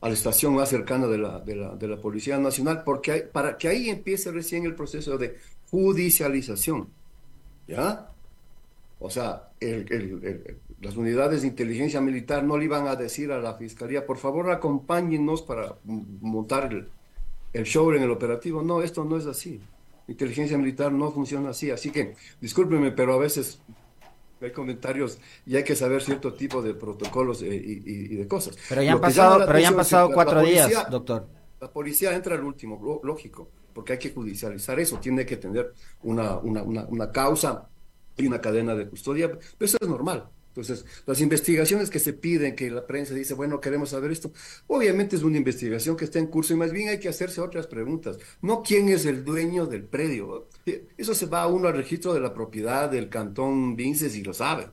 a 0.00 0.08
la 0.08 0.14
estación 0.14 0.54
más 0.54 0.68
cercana 0.68 1.06
de 1.06 1.18
la, 1.18 1.40
de 1.40 1.56
la, 1.56 1.74
de 1.74 1.88
la 1.88 2.00
Policía 2.00 2.38
Nacional, 2.38 2.82
porque 2.84 3.20
para 3.20 3.56
que 3.56 3.68
ahí 3.68 3.90
empiece 3.90 4.30
recién 4.30 4.64
el 4.64 4.74
proceso 4.74 5.18
de 5.18 5.36
judicialización. 5.70 6.88
¿Ya? 7.66 8.10
O 9.00 9.10
sea, 9.10 9.50
las 10.80 10.96
unidades 10.96 11.42
de 11.42 11.48
inteligencia 11.48 12.00
militar 12.00 12.42
no 12.42 12.56
le 12.56 12.64
iban 12.64 12.86
a 12.86 12.96
decir 12.96 13.30
a 13.30 13.38
la 13.38 13.54
fiscalía, 13.54 14.06
por 14.06 14.16
favor, 14.16 14.50
acompáñenos 14.50 15.42
para 15.42 15.76
montar 15.84 16.72
el, 16.72 16.88
el 17.52 17.64
show 17.64 17.92
en 17.92 18.02
el 18.02 18.10
operativo. 18.10 18.62
No, 18.62 18.82
esto 18.82 19.04
no 19.04 19.16
es 19.16 19.26
así. 19.26 19.60
Inteligencia 20.08 20.56
militar 20.56 20.90
no 20.90 21.12
funciona 21.12 21.50
así. 21.50 21.70
Así 21.70 21.90
que, 21.90 22.14
discúlpeme, 22.40 22.92
pero 22.92 23.14
a 23.14 23.18
veces 23.18 23.60
hay 24.40 24.52
comentarios 24.52 25.18
y 25.46 25.56
hay 25.56 25.64
que 25.64 25.74
saber 25.74 26.02
cierto 26.02 26.34
tipo 26.34 26.62
de 26.62 26.74
protocolos 26.74 27.42
eh, 27.42 27.54
y, 27.54 28.16
de 28.16 28.28
cosas. 28.28 28.56
Pero 28.68 28.82
ya 28.82 28.92
han 28.92 29.00
pasado, 29.00 29.44
pero 29.46 29.58
ya 29.58 29.68
han 29.68 29.76
pasado 29.76 30.10
cuatro 30.12 30.42
días, 30.42 30.90
doctor. 30.90 31.26
La 31.60 31.70
policía 31.70 32.14
entra 32.14 32.36
al 32.36 32.44
último, 32.44 33.00
lógico, 33.02 33.48
porque 33.72 33.94
hay 33.94 33.98
que 33.98 34.10
judicializar 34.10 34.78
eso, 34.78 34.98
tiene 34.98 35.26
que 35.26 35.36
tener 35.36 35.72
una, 36.02 36.38
una, 36.38 36.62
una, 36.62 36.84
una 36.84 37.10
causa 37.10 37.68
y 38.16 38.26
una 38.26 38.40
cadena 38.40 38.74
de 38.74 38.88
custodia, 38.88 39.28
pero 39.28 39.66
eso 39.66 39.78
es 39.80 39.88
normal. 39.88 40.28
Entonces, 40.60 40.84
las 41.06 41.20
investigaciones 41.20 41.88
que 41.88 42.00
se 42.00 42.12
piden, 42.12 42.56
que 42.56 42.68
la 42.68 42.84
prensa 42.84 43.14
dice, 43.14 43.34
bueno, 43.34 43.60
queremos 43.60 43.90
saber 43.90 44.10
esto, 44.10 44.32
obviamente 44.66 45.14
es 45.14 45.22
una 45.22 45.36
investigación 45.36 45.96
que 45.96 46.04
está 46.04 46.18
en 46.18 46.26
curso 46.26 46.52
y 46.52 46.56
más 46.56 46.72
bien 46.72 46.88
hay 46.88 46.98
que 46.98 47.08
hacerse 47.08 47.40
otras 47.40 47.68
preguntas. 47.68 48.18
No 48.42 48.62
quién 48.62 48.88
es 48.88 49.06
el 49.06 49.24
dueño 49.24 49.66
del 49.66 49.84
predio. 49.84 50.48
Eso 50.96 51.14
se 51.14 51.26
va 51.26 51.42
a 51.42 51.46
uno 51.46 51.68
al 51.68 51.76
registro 51.76 52.12
de 52.12 52.20
la 52.20 52.34
propiedad 52.34 52.90
del 52.90 53.08
cantón 53.08 53.76
Vinces 53.76 54.16
y 54.16 54.24
lo 54.24 54.34
sabe. 54.34 54.68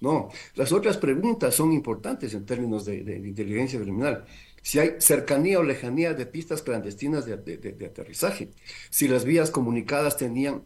No, 0.00 0.28
las 0.54 0.70
otras 0.70 0.96
preguntas 0.98 1.54
son 1.54 1.72
importantes 1.72 2.34
en 2.34 2.46
términos 2.46 2.84
de, 2.84 2.98
inteligencia 2.98 3.80
criminal. 3.80 4.24
Si 4.62 4.78
hay 4.78 4.92
cercanía 4.98 5.58
o 5.58 5.62
lejanía 5.64 6.14
de 6.14 6.26
pistas 6.26 6.62
clandestinas 6.62 7.26
de, 7.26 7.36
de 7.36 7.86
aterrizaje, 7.86 8.50
si 8.90 9.08
las 9.08 9.24
vías 9.24 9.50
comunicadas 9.50 10.16
tenían 10.16 10.62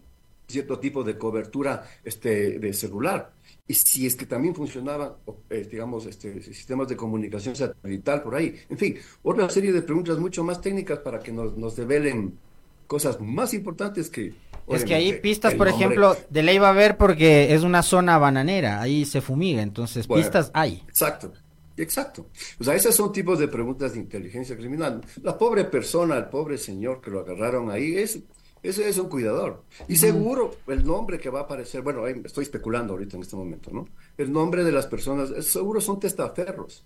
cierto 0.49 0.79
tipo 0.79 1.05
de 1.05 1.19
cobertura 1.19 1.85
este, 2.05 2.59
de 2.59 2.73
celular, 2.73 3.33
y 3.69 3.75
si 3.75 4.07
es 4.07 4.17
que 4.17 4.25
también 4.25 4.55
funcionaban, 4.55 5.13
eh, 5.51 5.69
digamos, 5.71 6.07
este, 6.07 6.43
sistemas 6.43 6.89
de 6.89 6.97
comunicación 6.97 7.55
satelital 7.55 8.23
por 8.23 8.35
ahí. 8.35 8.57
En 8.71 8.79
fin, 8.79 8.97
otra 9.23 9.49
serie 9.51 9.73
de 9.73 9.83
preguntas 9.83 10.19
mucho 10.19 10.43
más 10.43 10.63
técnicas 10.63 11.01
para 11.01 11.21
que 11.21 11.31
nos, 11.31 11.55
nos 11.57 11.77
develen 11.77 12.39
cosas 12.87 13.21
más 13.21 13.53
importantes 13.53 14.09
que... 14.09 14.33
Es 14.69 14.85
que 14.85 14.95
ahí 14.95 15.21
pistas, 15.21 15.55
por 15.55 15.69
ejemplo, 15.69 16.17
de 16.31 16.43
ley 16.43 16.59
va 16.59 16.69
a 16.69 16.71
haber 16.71 16.97
porque 16.97 17.55
es 17.55 17.63
una 17.63 17.83
zona 17.83 18.19
bananera, 18.19 18.81
ahí 18.81 19.05
se 19.05 19.21
fumiga, 19.21 19.63
entonces 19.63 20.07
pistas 20.07 20.51
hay. 20.55 20.83
Exacto. 20.89 21.33
Exacto. 21.77 22.27
O 22.59 22.65
sea, 22.65 22.75
esos 22.75 22.95
son 22.95 23.13
tipos 23.13 23.39
de 23.39 23.49
preguntas 23.49 23.93
de 23.93 24.01
inteligencia 24.01 24.57
criminal. 24.57 25.01
La 25.23 25.39
pobre 25.39 25.65
persona, 25.65 26.17
el 26.17 26.27
pobre 26.27 26.59
señor 26.59 27.01
que 27.01 27.11
lo 27.11 27.21
agarraron 27.21 27.71
ahí, 27.71 27.97
es, 27.97 28.19
ese 28.63 28.89
es 28.89 28.99
un 28.99 29.09
cuidador. 29.09 29.63
Y 29.89 29.97
seguro 29.97 30.57
el 30.67 30.85
nombre 30.85 31.19
que 31.19 31.31
va 31.31 31.41
a 31.41 31.43
aparecer, 31.43 31.83
bueno, 31.83 32.07
estoy 32.07 32.43
especulando 32.43 32.93
ahorita 32.93 33.17
en 33.17 33.23
este 33.23 33.37
momento, 33.37 33.71
¿no? 33.73 33.87
El 34.17 34.33
nombre 34.33 34.65
de 34.65 34.73
las 34.73 34.87
personas, 34.87 35.45
seguro 35.45 35.81
son 35.81 36.01
testaferros. 36.01 36.85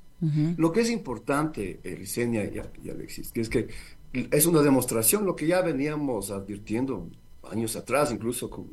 Lo 0.56 0.70
que 0.70 0.82
es 0.82 0.90
importante, 0.90 1.80
Elisenia 1.82 2.44
y, 2.44 2.90
Alexis, 2.90 3.32
que 3.32 3.40
es 3.40 3.48
que 3.48 3.68
es 4.12 4.46
una 4.46 4.62
demostración, 4.62 5.24
lo 5.24 5.34
que 5.34 5.46
ya 5.46 5.62
veníamos 5.62 6.30
advirtiendo 6.30 7.08
años 7.50 7.74
atrás, 7.74 8.12
incluso 8.12 8.48
con, 8.48 8.68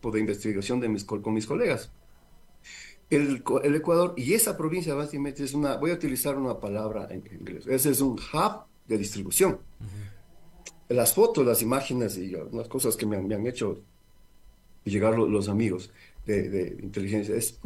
por 0.00 0.14
de 0.14 0.20
investigación 0.20 0.80
de 0.80 0.88
mis, 0.88 1.04
con 1.04 1.34
mis 1.34 1.46
colegas. 1.46 1.90
El, 3.10 3.42
el, 3.62 3.74
Ecuador 3.74 4.14
y 4.16 4.32
esa 4.32 4.56
provincia 4.56 4.94
básicamente 4.94 5.44
es 5.44 5.52
una, 5.52 5.76
voy 5.76 5.90
a 5.90 5.94
utilizar 5.94 6.38
una 6.38 6.58
palabra 6.58 7.08
en 7.10 7.22
inglés, 7.38 7.66
ese 7.66 7.90
es 7.90 8.00
un 8.00 8.12
hub 8.12 8.64
de 8.88 8.96
distribución 8.96 9.58
las 10.88 11.14
fotos, 11.14 11.46
las 11.46 11.62
imágenes 11.62 12.16
y 12.16 12.30
las 12.52 12.68
cosas 12.68 12.96
que 12.96 13.06
me 13.06 13.16
han, 13.16 13.46
hecho 13.46 13.80
llegar 14.84 15.18
los, 15.18 15.48
amigos 15.48 15.90
de, 16.26 16.76
inteligencia. 16.82 17.34
Es, 17.34 17.58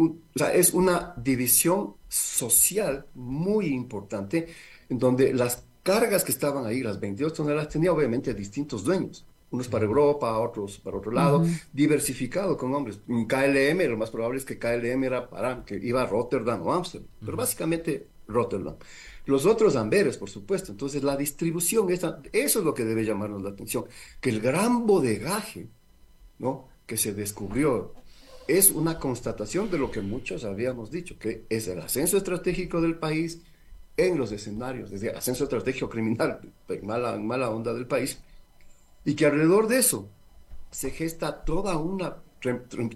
es 0.54 0.74
una 0.74 1.14
división 1.16 1.94
social 2.08 3.06
muy 3.14 3.66
importante 3.66 4.48
en 4.88 4.98
donde 4.98 5.32
las 5.34 5.64
cargas 5.82 6.24
que 6.24 6.32
estaban 6.32 6.66
ahí, 6.66 6.82
las 6.82 6.98
22 6.98 7.32
toneladas, 7.32 7.68
tenía 7.68 7.92
obviamente 7.92 8.34
distintos 8.34 8.84
dueños. 8.84 9.24
Unos 9.48 9.68
para 9.68 9.84
Europa, 9.84 10.36
otros 10.38 10.78
para 10.80 10.96
otro 10.96 11.12
lado, 11.12 11.46
diversificado 11.72 12.56
con 12.56 12.74
hombres. 12.74 12.98
En 13.08 13.26
KLM, 13.26 13.88
lo 13.88 13.96
más 13.96 14.10
probable 14.10 14.38
es 14.38 14.44
que 14.44 14.58
KLM 14.58 15.04
era 15.04 15.30
para, 15.30 15.64
que 15.64 15.76
iba 15.76 16.02
a 16.02 16.06
Rotterdam 16.06 16.66
o 16.66 16.72
Amsterdam, 16.72 17.08
pero 17.20 17.36
básicamente 17.36 18.08
Rotterdam. 18.28 18.76
Los 19.26 19.44
otros 19.44 19.76
Amberes, 19.76 20.16
por 20.16 20.30
supuesto. 20.30 20.72
Entonces, 20.72 21.02
la 21.02 21.16
distribución, 21.16 21.90
esa, 21.90 22.20
eso 22.32 22.58
es 22.60 22.64
lo 22.64 22.74
que 22.74 22.84
debe 22.84 23.04
llamarnos 23.04 23.42
la 23.42 23.50
atención, 23.50 23.86
que 24.20 24.30
el 24.30 24.40
gran 24.40 24.86
bodegaje 24.86 25.68
¿no? 26.38 26.68
que 26.86 26.96
se 26.96 27.12
descubrió 27.12 27.94
es 28.46 28.70
una 28.70 28.98
constatación 28.98 29.70
de 29.70 29.78
lo 29.78 29.90
que 29.90 30.00
muchos 30.00 30.44
habíamos 30.44 30.90
dicho, 30.90 31.18
que 31.18 31.44
es 31.48 31.66
el 31.66 31.80
ascenso 31.80 32.16
estratégico 32.16 32.80
del 32.80 32.96
país 32.96 33.42
en 33.96 34.18
los 34.18 34.30
escenarios, 34.30 34.90
desde 34.90 35.10
el 35.10 35.16
ascenso 35.16 35.44
estratégico 35.44 35.88
criminal, 35.88 36.40
en 36.68 36.86
mala, 36.86 37.16
mala 37.16 37.50
onda 37.50 37.74
del 37.74 37.86
país, 37.86 38.20
y 39.04 39.14
que 39.14 39.26
alrededor 39.26 39.66
de 39.66 39.78
eso 39.78 40.08
se 40.70 40.90
gesta 40.90 41.44
toda 41.44 41.76
una 41.76 42.16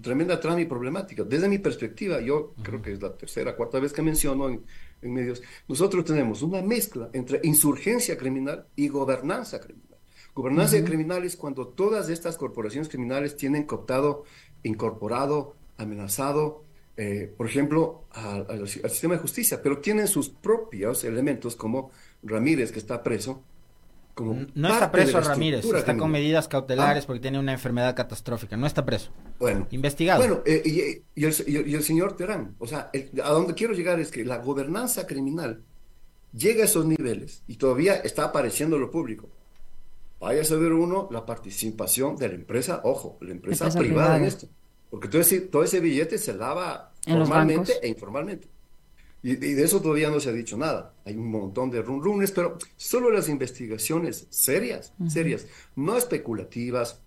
tremenda 0.01 0.39
trama 0.39 0.61
y 0.61 0.65
problemática. 0.65 1.23
Desde 1.23 1.49
mi 1.49 1.57
perspectiva, 1.57 2.21
yo 2.21 2.53
creo 2.61 2.81
que 2.81 2.93
es 2.93 3.01
la 3.01 3.13
tercera, 3.13 3.55
cuarta 3.55 3.79
vez 3.79 3.91
que 3.91 4.01
menciono 4.01 4.47
en, 4.49 4.63
en 5.01 5.13
medios, 5.13 5.41
nosotros 5.67 6.05
tenemos 6.05 6.41
una 6.41 6.61
mezcla 6.61 7.09
entre 7.13 7.39
insurgencia 7.43 8.17
criminal 8.17 8.67
y 8.75 8.87
gobernanza 8.87 9.59
criminal. 9.59 9.97
Gobernanza 10.33 10.81
criminal 10.83 11.25
es 11.25 11.35
cuando 11.35 11.67
todas 11.67 12.09
estas 12.09 12.37
corporaciones 12.37 12.87
criminales 12.87 13.35
tienen 13.35 13.63
cooptado, 13.63 14.23
incorporado, 14.63 15.55
amenazado, 15.77 16.63
eh, 16.95 17.33
por 17.35 17.47
ejemplo, 17.47 18.05
al 18.11 18.67
sistema 18.67 19.15
de 19.15 19.21
justicia, 19.21 19.61
pero 19.61 19.79
tienen 19.79 20.07
sus 20.07 20.29
propios 20.29 21.03
elementos 21.03 21.55
como 21.55 21.91
Ramírez, 22.23 22.71
que 22.71 22.79
está 22.79 23.03
preso, 23.03 23.43
no 24.17 24.69
está 24.69 24.91
preso 24.91 25.19
Ramírez, 25.21 25.65
está 25.65 25.97
con 25.97 26.11
medidas 26.11 26.47
cautelares 26.47 27.03
ah. 27.03 27.07
porque 27.07 27.21
tiene 27.21 27.39
una 27.39 27.53
enfermedad 27.53 27.95
catastrófica, 27.95 28.57
no 28.57 28.67
está 28.67 28.85
preso. 28.85 29.11
Bueno, 29.39 29.67
investigado. 29.71 30.19
Bueno, 30.19 30.41
eh, 30.45 31.03
y, 31.15 31.23
el, 31.25 31.83
señor 31.83 32.15
Terán, 32.15 32.55
o 32.59 32.67
sea, 32.67 32.91
a 33.23 33.29
donde 33.29 33.53
quiero 33.53 33.73
llegar 33.73 33.99
es 33.99 34.11
que 34.11 34.25
la 34.25 34.37
gobernanza 34.37 35.07
criminal 35.07 35.63
llega 36.33 36.63
a 36.63 36.65
esos 36.65 36.85
niveles 36.85 37.43
y 37.47 37.55
todavía 37.55 37.95
está 37.95 38.25
apareciendo 38.25 38.77
lo 38.77 38.91
público. 38.91 39.29
Vaya 40.19 40.41
a 40.41 40.45
saber 40.45 40.73
uno 40.73 41.07
la 41.11 41.25
participación 41.25 42.15
de 42.15 42.29
la 42.29 42.35
empresa, 42.35 42.81
ojo, 42.83 43.17
la 43.21 43.31
empresa, 43.31 43.69
privada, 43.71 44.17
en 44.17 44.25
esto, 44.25 44.47
porque 44.89 45.07
todo 45.07 45.21
ese, 45.21 45.41
todo 45.41 45.63
ese 45.63 45.79
billete 45.79 46.17
se 46.19 46.33
lava 46.33 46.93
formalmente 47.03 47.73
e 47.81 47.87
informalmente. 47.87 48.47
Y, 49.23 49.35
de 49.35 49.63
eso 49.63 49.81
todavía 49.81 50.09
no 50.09 50.19
se 50.19 50.29
ha 50.29 50.33
dicho 50.33 50.57
nada. 50.57 50.93
Hay 51.05 51.15
un 51.15 51.29
montón 51.29 51.69
de 51.69 51.81
rumores, 51.81 52.31
pero 52.31 52.57
solo 52.75 53.11
las 53.11 53.29
investigaciones 53.29 54.27
serias, 54.29 54.93
serias, 55.07 55.47
no 55.75 55.97
especulativas, 55.97 57.01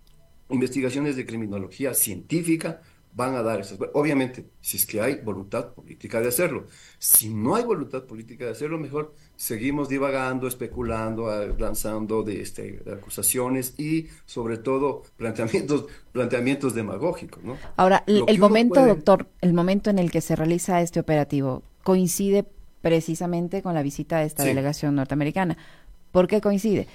investigaciones 0.49 1.17
de 1.17 1.27
criminología 1.27 1.95
científica, 1.95 2.81
van 3.15 3.35
a 3.37 3.43
dar 3.43 3.61
esas. 3.61 3.79
Obviamente, 3.93 4.47
si 4.61 4.77
es 4.77 4.87
que 4.87 5.01
hay 5.01 5.17
voluntad 5.17 5.73
política 5.73 6.21
de 6.21 6.29
hacerlo. 6.29 6.67
Si 6.99 7.29
no 7.29 7.55
hay 7.55 7.65
voluntad 7.65 8.05
política 8.05 8.45
de 8.45 8.51
hacerlo, 8.51 8.79
mejor 8.79 9.15
seguimos 9.37 9.89
divagando, 9.89 10.49
especulando, 10.49 11.31
lanzando 11.59 12.23
de, 12.23 12.41
este, 12.41 12.83
acusaciones 12.93 13.75
y, 13.79 14.09
sobre 14.27 14.59
todo, 14.59 15.05
planteamientos, 15.17 15.87
planteamientos 16.13 16.75
demagógicos. 16.75 17.43
¿no? 17.45 17.57
Ahora, 17.77 18.03
el, 18.07 18.39
momento, 18.39 18.85
doctor, 18.85 19.29
el 19.41 19.55
momento 19.55 19.91
en 19.91 19.99
el 19.99 20.11
que 20.11 20.21
se 20.21 20.35
realiza 20.35 20.81
este 20.81 20.99
operativo, 20.99 21.63
coincide 21.85 22.45
precisamente 22.83 23.63
con 23.63 23.75
la 23.75 23.83
visita 23.83 24.19
de 24.19 24.27
esta 24.27 24.43
delegación 24.43 24.95
norteamericana. 24.97 25.57
¿Por 26.11 26.27
qué 26.27 26.41
coincide? 26.41 26.87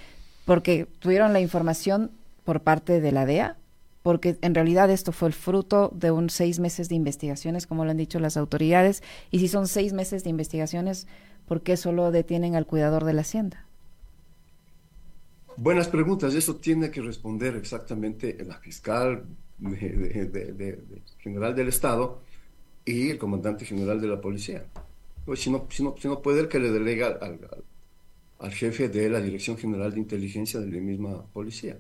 Porque 0.46 0.88
tuvieron 1.00 1.34
la 1.34 1.40
información 1.40 2.12
por 2.44 2.62
parte 2.62 3.00
de 3.00 3.12
la 3.12 3.26
DEA, 3.26 3.58
porque 4.04 4.38
en 4.42 4.56
realidad 4.56 4.90
esto 4.90 5.12
fue 5.12 5.30
el 5.30 5.34
fruto 5.34 5.92
de 5.94 6.12
un 6.12 6.30
seis 6.30 6.60
meses 6.60 6.90
de 6.90 6.96
investigaciones, 6.96 7.68
como 7.68 7.86
lo 7.86 7.92
han 7.92 7.98
dicho 7.98 8.20
las 8.20 8.38
autoridades, 8.38 9.04
y 9.32 9.40
si 9.40 9.48
son 9.48 9.68
seis 9.68 9.94
meses 9.94 10.24
de 10.24 10.30
investigaciones, 10.30 11.08
¿por 11.48 11.62
qué 11.62 11.78
solo 11.78 12.12
detienen 12.12 12.56
al 12.56 12.66
cuidador 12.66 13.06
de 13.06 13.14
la 13.14 13.22
hacienda? 13.22 13.66
Buenas 15.58 15.88
preguntas, 15.88 16.34
eso 16.34 16.56
tiene 16.56 16.90
que 16.90 17.02
responder 17.02 17.56
exactamente 17.56 18.38
la 18.46 18.58
fiscal 18.60 19.26
general 21.20 21.56
del 21.56 21.68
Estado, 21.68 22.22
y 22.90 23.10
el 23.12 23.20
comandante 23.20 23.66
general 23.66 24.02
de 24.02 24.08
la 24.08 24.20
policía. 24.20 24.66
Pues 25.26 25.42
si 25.42 25.52
no, 25.52 25.68
si 25.70 25.84
no, 25.84 25.96
si 26.00 26.08
no 26.08 26.22
que 26.22 26.60
le 26.60 26.72
delega 26.72 27.08
al, 27.22 27.40
al, 28.40 28.52
jefe 28.52 28.90
de 28.90 29.10
la 29.10 29.22
Dirección 29.22 29.58
General 29.58 29.94
de 29.94 30.00
Inteligencia 30.00 30.60
de 30.60 30.72
la 30.72 30.82
misma 30.82 31.24
policía. 31.32 31.78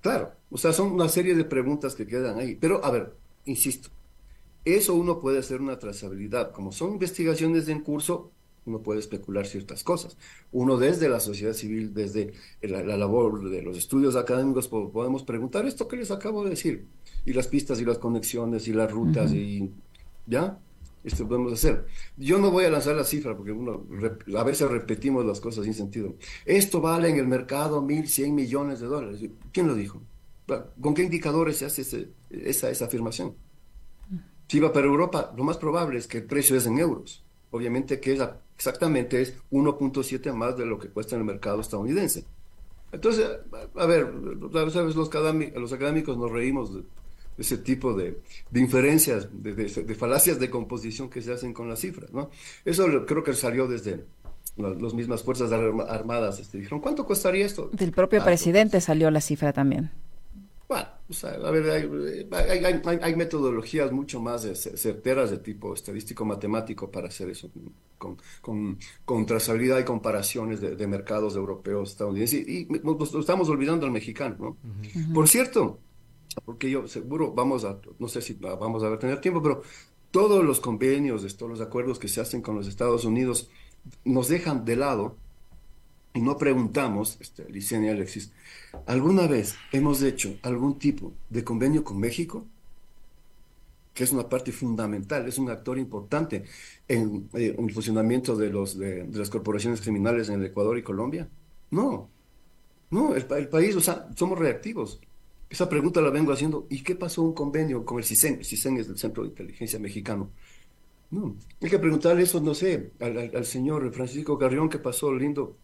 Claro, 0.00 0.32
o 0.50 0.56
sea, 0.56 0.72
son 0.72 0.92
una 0.92 1.08
serie 1.08 1.34
de 1.34 1.44
preguntas 1.44 1.94
que 1.94 2.06
quedan 2.06 2.38
ahí. 2.38 2.54
Pero, 2.54 2.82
a 2.84 2.90
ver, 2.90 3.14
insisto, 3.44 3.90
eso 4.64 4.94
uno 4.94 5.20
puede 5.20 5.40
hacer 5.40 5.60
una 5.60 5.78
trazabilidad. 5.78 6.52
Como 6.52 6.72
son 6.72 6.92
investigaciones 6.92 7.68
en 7.68 7.80
curso, 7.80 8.30
uno 8.66 8.80
puede 8.80 9.00
especular 9.00 9.46
ciertas 9.46 9.84
cosas. 9.84 10.16
Uno 10.52 10.76
desde 10.76 11.08
la 11.08 11.20
sociedad 11.20 11.52
civil, 11.52 11.92
desde 11.94 12.32
la, 12.62 12.82
labor 12.82 13.48
de 13.50 13.62
los 13.62 13.76
estudios 13.76 14.16
académicos, 14.16 14.68
podemos 14.68 15.22
preguntar 15.22 15.66
esto 15.66 15.88
que 15.88 15.96
les 15.96 16.10
acabo 16.10 16.44
de 16.44 16.50
decir, 16.50 16.86
y 17.24 17.32
las 17.32 17.48
pistas 17.48 17.80
y 17.80 17.84
las 17.84 17.98
conexiones 17.98 18.68
y 18.68 18.72
las 18.72 18.90
rutas 18.90 19.32
y 19.32 19.70
ya. 20.26 20.58
esto 21.02 21.28
podemos 21.28 21.52
hacer. 21.52 21.86
Yo 22.16 22.38
no 22.38 22.50
voy 22.50 22.64
a 22.64 22.70
lanzar 22.70 22.96
la 22.96 23.04
cifra 23.04 23.36
porque 23.36 23.52
uno, 23.52 23.86
a 24.36 24.44
veces 24.44 24.70
repetimos 24.70 25.24
las 25.24 25.40
cosas 25.40 25.64
sin 25.64 25.74
sentido. 25.74 26.14
Esto 26.44 26.80
vale 26.80 27.08
en 27.08 27.16
el 27.16 27.26
mercado 27.26 27.82
1.100 27.82 28.32
millones 28.32 28.80
de 28.80 28.86
dólares. 28.86 29.20
¿Quién 29.52 29.66
lo 29.66 29.74
dijo? 29.74 30.00
¿Con 30.80 30.94
qué 30.94 31.02
indicadores 31.02 31.58
se 31.58 31.66
hace 31.66 32.10
esa, 32.30 32.70
esa 32.70 32.84
afirmación? 32.84 33.34
Si 34.48 34.60
va 34.60 34.72
para 34.72 34.86
Europa, 34.86 35.32
lo 35.36 35.44
más 35.44 35.56
probable 35.56 35.98
es 35.98 36.06
que 36.06 36.18
el 36.18 36.24
precio 36.24 36.56
es 36.56 36.66
en 36.66 36.78
euros. 36.78 37.24
Obviamente 37.50 38.00
que 38.00 38.12
es 38.12 38.20
exactamente 38.56 39.20
es 39.20 39.34
1.7 39.50 40.32
más 40.32 40.56
de 40.56 40.66
lo 40.66 40.78
que 40.78 40.88
cuesta 40.88 41.14
en 41.16 41.22
el 41.22 41.26
mercado 41.26 41.60
estadounidense. 41.60 42.24
Entonces, 42.92 43.28
a 43.74 43.86
ver, 43.86 44.12
¿sabes? 44.72 44.94
Los, 44.94 45.10
los 45.54 45.72
académicos 45.72 46.16
nos 46.16 46.30
reímos 46.30 46.74
de, 46.74 46.82
ese 47.38 47.58
tipo 47.58 47.94
de, 47.94 48.20
inferencias, 48.54 49.28
de, 49.32 49.94
falacias 49.94 50.38
de 50.38 50.50
composición 50.50 51.10
que 51.10 51.20
se 51.20 51.32
hacen 51.32 51.52
con 51.52 51.68
las 51.68 51.80
cifras, 51.80 52.12
¿no? 52.12 52.30
Eso 52.64 53.04
creo 53.06 53.24
que 53.24 53.34
salió 53.34 53.66
desde 53.66 54.04
las, 54.56 54.94
mismas 54.94 55.22
Fuerzas 55.22 55.50
Armadas. 55.52 56.38
Este, 56.38 56.58
dijeron, 56.58 56.80
¿cuánto 56.80 57.04
costaría 57.04 57.44
esto? 57.44 57.68
Del 57.72 57.90
propio 57.90 58.20
ah, 58.22 58.24
presidente 58.24 58.80
salió 58.80 59.10
la 59.10 59.20
cifra 59.20 59.52
también. 59.52 59.90
Bueno, 61.06 61.46
a 61.46 61.50
ver, 61.50 61.70
hay, 62.32 62.98
hay, 63.02 63.16
metodologías 63.16 63.92
mucho 63.92 64.20
más 64.20 64.42
certeras 64.42 65.30
de 65.30 65.38
tipo 65.38 65.74
estadístico-matemático 65.74 66.90
para 66.90 67.08
hacer 67.08 67.28
eso, 67.28 67.50
con, 67.98 68.16
con, 68.40 68.78
con 69.04 69.26
trazabilidad 69.26 69.78
y 69.80 69.84
comparaciones 69.84 70.62
de, 70.62 70.86
mercados 70.86 71.36
europeos, 71.36 71.90
estadounidenses, 71.90 72.48
y, 72.48 72.66
nos, 72.82 73.14
estamos 73.14 73.50
olvidando 73.50 73.84
al 73.84 73.92
mexicano, 73.92 74.36
¿no? 74.38 74.56
Por 75.12 75.28
cierto, 75.28 75.78
porque 76.46 76.70
yo 76.70 76.88
seguro 76.88 77.32
vamos 77.32 77.64
a, 77.64 77.78
no 77.98 78.08
sé 78.08 78.22
si 78.22 78.32
vamos 78.34 78.82
a 78.82 78.98
tener 78.98 79.20
tiempo, 79.20 79.42
pero 79.42 79.60
todos 80.10 80.42
los 80.42 80.58
convenios, 80.58 81.36
todos 81.36 81.50
los 81.50 81.60
acuerdos 81.60 81.98
que 81.98 82.08
se 82.08 82.22
hacen 82.22 82.40
con 82.40 82.56
los 82.56 82.66
Estados 82.66 83.04
Unidos 83.04 83.50
nos 84.04 84.28
dejan 84.28 84.64
de 84.64 84.76
lado 84.76 85.18
y 86.14 86.20
no 86.22 86.38
preguntamos, 86.38 87.18
este, 87.20 87.46
y 87.52 87.88
Alexis, 87.88 88.32
¿alguna 88.86 89.26
vez 89.26 89.56
hemos 89.72 90.00
hecho 90.02 90.36
algún 90.42 90.78
tipo 90.78 91.12
de 91.28 91.44
convenio 91.44 91.84
con 91.84 91.98
México? 91.98 92.46
que 93.92 94.02
es 94.02 94.12
una 94.12 94.28
parte 94.28 94.50
fundamental, 94.50 95.28
es 95.28 95.38
un 95.38 95.48
actor 95.50 95.78
importante 95.78 96.42
en, 96.88 97.28
eh, 97.34 97.54
el 97.56 97.72
funcionamiento 97.72 98.36
de, 98.36 98.50
los, 98.50 98.76
de, 98.76 99.06
las 99.12 99.30
corporaciones 99.30 99.80
criminales 99.80 100.28
en 100.28 100.40
el 100.40 100.46
Ecuador 100.46 100.76
y 100.76 100.82
Colombia. 100.82 101.28
No, 101.70 102.10
no, 102.90 103.14
el, 103.14 103.24
el 103.30 103.48
país, 103.48 103.76
o 103.76 103.80
sea, 103.80 104.08
somos 104.16 104.36
reactivos. 104.36 105.00
Esa 105.48 105.68
pregunta 105.68 106.00
la 106.00 106.10
vengo 106.10 106.32
haciendo. 106.32 106.66
¿Y 106.70 106.82
qué 106.82 106.96
pasó 106.96 107.22
un 107.22 107.34
convenio 107.34 107.84
con 107.84 107.98
el 107.98 108.04
CISEN? 108.04 108.38
El 108.38 108.44
CISEN 108.44 108.78
es 108.78 108.88
del 108.88 108.98
Centro 108.98 109.22
de 109.22 109.28
Inteligencia 109.28 109.78
Mexicano. 109.78 110.30
No, 111.10 111.36
hay 111.62 111.70
que 111.70 111.78
preguntarle 111.78 112.24
eso, 112.24 112.40
no 112.40 112.54
sé, 112.54 112.90
al, 112.98 113.46
señor 113.46 113.92
Francisco 113.92 114.36
Carrión, 114.36 114.68
que 114.68 114.78
pasó 114.78 115.14
lindo 115.14 115.56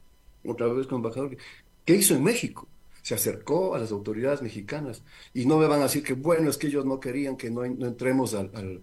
otra 0.45 0.67
vez 0.67 0.87
con 0.87 0.97
embajador. 0.97 1.37
¿Qué 1.85 1.97
hizo 1.97 2.15
en 2.15 2.23
México? 2.23 2.69
Se 3.03 3.15
acercó 3.15 3.75
a 3.75 3.79
las 3.79 3.93
autoridades 3.93 4.43
mexicanas 4.43 5.03
y 5.33 5.47
no 5.47 5.59
me 5.59 5.67
van 5.67 5.81
a 5.81 5.85
decir 5.85 6.03
que, 6.03 6.13
bueno, 6.13 6.51
es 6.51 6.59
que 6.59 6.67
ellos 6.67 6.85
no 6.85 7.01
querían 7.01 7.37
que 7.37 7.51
no, 7.51 7.65
entremos 7.65 8.35
al, 8.35 8.83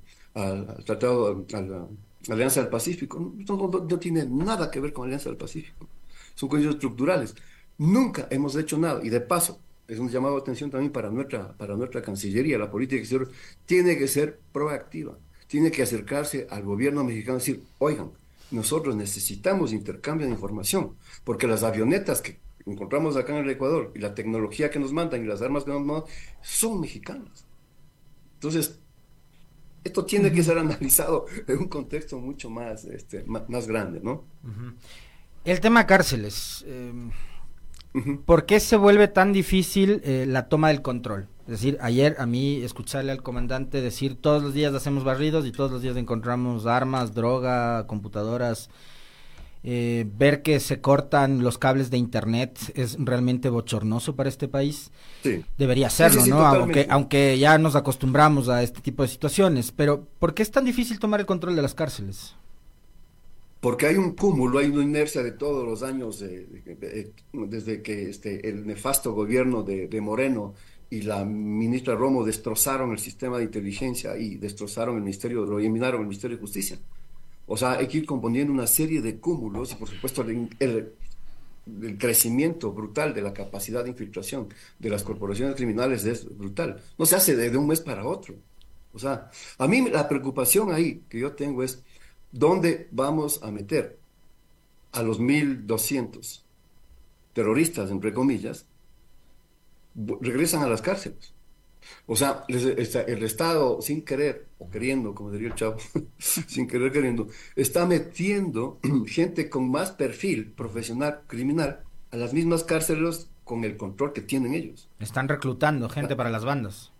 tratado, 0.85 1.45
a 1.53 1.61
la 1.61 1.87
Alianza 2.29 2.61
del 2.61 2.69
Pacífico. 2.69 3.33
No, 3.47 3.67
no, 3.67 3.99
tiene 3.99 4.25
nada 4.25 4.71
que 4.71 4.79
ver 4.79 4.93
con 4.93 5.05
Alianza 5.05 5.29
del 5.29 5.37
Pacífico. 5.37 5.87
Son 6.35 6.49
cosas 6.49 6.65
estructurales. 6.67 7.35
Nunca 7.77 8.27
hemos 8.31 8.55
hecho 8.55 8.77
nada. 8.77 9.01
Y 9.03 9.09
de 9.09 9.21
paso, 9.21 9.59
es 9.87 9.99
un 9.99 10.09
llamado 10.09 10.35
de 10.35 10.41
atención 10.41 10.69
también 10.69 10.91
para 10.91 11.09
nuestra, 11.09 11.53
para 11.53 11.75
nuestra 11.75 12.01
Cancillería, 12.01 12.57
la 12.57 12.69
política 12.69 12.99
exterior 12.99 13.29
tiene 13.65 13.97
que 13.97 14.07
ser 14.07 14.39
proactiva, 14.51 15.17
tiene 15.47 15.71
que 15.71 15.83
acercarse 15.83 16.47
al 16.49 16.63
gobierno 16.63 17.03
mexicano 17.03 17.37
y 17.37 17.39
decir, 17.39 17.63
oigan, 17.79 18.11
nosotros 18.51 18.95
necesitamos 18.95 19.73
intercambio 19.73 20.25
de 20.25 20.33
información, 20.33 20.95
porque 21.23 21.47
las 21.47 21.63
avionetas 21.63 22.21
que 22.21 22.39
encontramos 22.65 23.15
acá 23.15 23.37
en 23.37 23.45
el 23.45 23.49
Ecuador 23.49 23.91
y 23.95 23.99
la 23.99 24.13
tecnología 24.13 24.69
que 24.69 24.79
nos 24.79 24.93
mandan 24.93 25.23
y 25.23 25.27
las 25.27 25.41
armas 25.41 25.63
que 25.63 25.71
nos 25.71 25.85
mandan 25.85 26.09
son 26.41 26.79
mexicanas. 26.81 27.45
Entonces, 28.35 28.79
esto 29.83 30.05
tiene 30.05 30.31
que 30.31 30.43
ser 30.43 30.57
analizado 30.57 31.25
en 31.47 31.57
un 31.57 31.67
contexto 31.67 32.19
mucho 32.19 32.49
más, 32.49 32.85
este, 32.85 33.23
más, 33.25 33.67
grande, 33.67 33.99
¿no? 34.01 34.23
El 35.45 35.59
tema 35.59 35.85
cárceles. 35.85 36.63
Eh 36.67 36.91
¿Por 38.25 38.45
qué 38.45 38.59
se 38.59 38.75
vuelve 38.75 39.07
tan 39.07 39.33
difícil 39.33 40.01
eh, 40.03 40.25
la 40.27 40.49
toma 40.49 40.69
del 40.69 40.81
control? 40.81 41.27
Es 41.47 41.51
decir, 41.51 41.77
ayer 41.79 42.17
a 42.19 42.25
mí 42.25 42.61
escucharle 42.61 43.11
al 43.11 43.23
comandante 43.23 43.81
decir 43.81 44.15
todos 44.19 44.43
los 44.43 44.53
días 44.53 44.73
hacemos 44.73 45.05
barridos 45.05 45.45
y 45.45 45.53
todos 45.53 45.71
los 45.71 45.81
días 45.81 45.95
encontramos 45.95 46.65
armas, 46.65 47.13
droga, 47.13 47.87
computadoras. 47.87 48.69
Eh, 49.63 50.05
ver 50.17 50.43
que 50.43 50.59
se 50.59 50.81
cortan 50.81 51.43
los 51.43 51.57
cables 51.57 51.89
de 51.89 51.97
internet 51.97 52.57
es 52.75 52.97
realmente 52.99 53.49
bochornoso 53.49 54.15
para 54.15 54.27
este 54.27 54.49
país. 54.49 54.91
Sí. 55.23 55.43
Debería 55.57 55.89
serlo, 55.89 56.25
¿no? 56.25 56.45
Aunque, 56.45 56.85
aunque 56.89 57.39
ya 57.39 57.57
nos 57.57 57.75
acostumbramos 57.75 58.49
a 58.49 58.61
este 58.61 58.81
tipo 58.81 59.03
de 59.03 59.09
situaciones. 59.09 59.71
Pero, 59.71 60.05
¿por 60.19 60.33
qué 60.33 60.43
es 60.43 60.51
tan 60.51 60.65
difícil 60.65 60.99
tomar 60.99 61.21
el 61.21 61.25
control 61.25 61.55
de 61.55 61.61
las 61.61 61.73
cárceles? 61.73 62.35
porque 63.59 63.87
hay 63.87 63.95
un 63.95 64.11
cúmulo, 64.11 64.59
hay 64.59 64.67
una 64.67 64.83
inercia 64.83 65.23
de 65.23 65.31
todos 65.31 65.65
los 65.65 65.83
años, 65.83 66.23
desde 67.33 67.81
que 67.81 68.09
este, 68.09 68.47
el 68.47 68.67
nefasto 68.67 69.13
gobierno 69.13 69.63
de, 69.63 70.01
Moreno 70.01 70.53
y 70.89 71.01
la 71.01 71.25
ministra 71.25 71.95
Romo 71.95 72.23
destrozaron 72.23 72.91
el 72.91 72.99
sistema 72.99 73.37
de 73.37 73.45
inteligencia 73.45 74.17
y 74.17 74.35
destrozaron 74.35 74.95
el 74.95 75.01
Ministerio, 75.01 75.45
lo 75.45 75.59
eliminaron 75.59 76.01
el 76.01 76.07
Ministerio 76.07 76.37
de 76.37 76.41
Justicia. 76.41 76.77
O 77.45 77.57
sea, 77.57 77.73
hay 77.73 77.87
que 77.87 77.99
ir 77.99 78.05
componiendo 78.05 78.51
una 78.53 78.67
serie 78.67 79.01
de 79.01 79.17
cúmulos 79.19 79.71
y 79.71 79.75
por 79.75 79.89
supuesto 79.89 80.21
el, 80.21 80.93
crecimiento 81.97 82.71
brutal 82.71 83.13
de 83.13 83.21
la 83.21 83.33
capacidad 83.33 83.83
de 83.83 83.89
infiltración 83.89 84.47
de 84.79 84.89
las 84.89 85.03
corporaciones 85.03 85.55
criminales 85.55 86.05
es 86.05 86.25
brutal. 86.37 86.81
No 86.97 87.05
se 87.05 87.17
hace 87.17 87.35
de 87.35 87.57
un 87.57 87.67
mes 87.67 87.81
para 87.81 88.05
otro. 88.05 88.35
O 88.93 88.99
sea, 88.99 89.29
a 89.57 89.67
mí 89.67 89.89
la 89.89 90.07
preocupación 90.07 90.71
ahí 90.71 91.03
que 91.09 91.19
yo 91.19 91.33
tengo 91.33 91.63
es 91.63 91.83
¿Dónde 92.31 92.87
vamos 92.91 93.41
a 93.41 93.51
meter 93.51 93.97
a 94.91 95.01
los 95.01 95.19
1.200 95.19 96.41
terroristas, 97.33 97.89
entre 97.89 98.13
comillas? 98.13 98.65
Regresan 100.21 100.61
a 100.63 100.67
las 100.67 100.81
cárceles. 100.81 101.33
O 102.05 102.15
sea, 102.15 102.45
el 102.47 103.23
Estado, 103.23 103.81
sin 103.81 104.03
querer, 104.03 104.47
o 104.59 104.69
queriendo, 104.69 105.13
como 105.13 105.31
diría 105.31 105.49
el 105.49 105.55
chavo, 105.55 105.77
sin 106.17 106.67
querer 106.67 106.91
queriendo, 106.91 107.27
está 107.55 107.85
metiendo 107.85 108.79
gente 109.07 109.49
con 109.49 109.69
más 109.69 109.91
perfil 109.91 110.51
profesional 110.51 111.21
criminal 111.27 111.81
a 112.11 112.17
las 112.17 112.33
mismas 112.33 112.63
cárceles 112.63 113.29
con 113.43 113.63
el 113.63 113.77
control 113.77 114.13
que 114.13 114.21
tienen 114.21 114.53
ellos. 114.53 114.89
Están 114.99 115.27
reclutando 115.27 115.89
gente 115.89 116.15
para 116.15 116.29
las 116.29 116.45
bandas. 116.45 116.91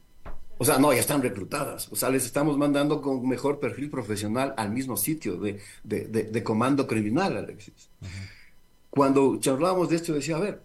O 0.60 0.65
sea, 0.65 0.79
no, 0.79 0.91
ya 0.91 0.99
están 0.99 1.21
reclutadas. 1.21 1.91
O 1.91 1.95
sea, 1.95 2.10
les 2.10 2.25
estamos 2.25 2.57
mandando 2.57 3.01
con 3.01 3.27
mejor 3.27 3.60
perfil 3.60 3.89
profesional 3.89 4.53
al 4.57 4.71
mismo 4.71 4.97
sitio 4.97 5.38
de, 5.38 5.60
de, 5.83 6.43
comando 6.43 6.88
criminal, 6.88 7.38
Alexis. 7.38 7.89
Cuando 8.89 9.38
charlábamos 9.39 9.89
de 9.89 9.97
esto, 9.97 10.13
decía, 10.13 10.38
a 10.38 10.39
ver, 10.39 10.62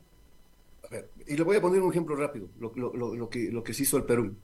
y 1.33 1.37
le 1.37 1.45
voy 1.45 1.57
a 1.57 1.63
poner 1.63 1.81
un 1.81 1.91
ejemplo 1.91 2.15
rápido, 2.15 2.49
lo, 2.61 2.73
lo, 2.77 3.15
lo, 3.15 3.31
que, 3.31 3.51
lo 3.51 3.63
que 3.63 3.73
se 3.73 3.85
hizo 3.85 3.97
el 3.97 4.05
Perú. 4.05 4.37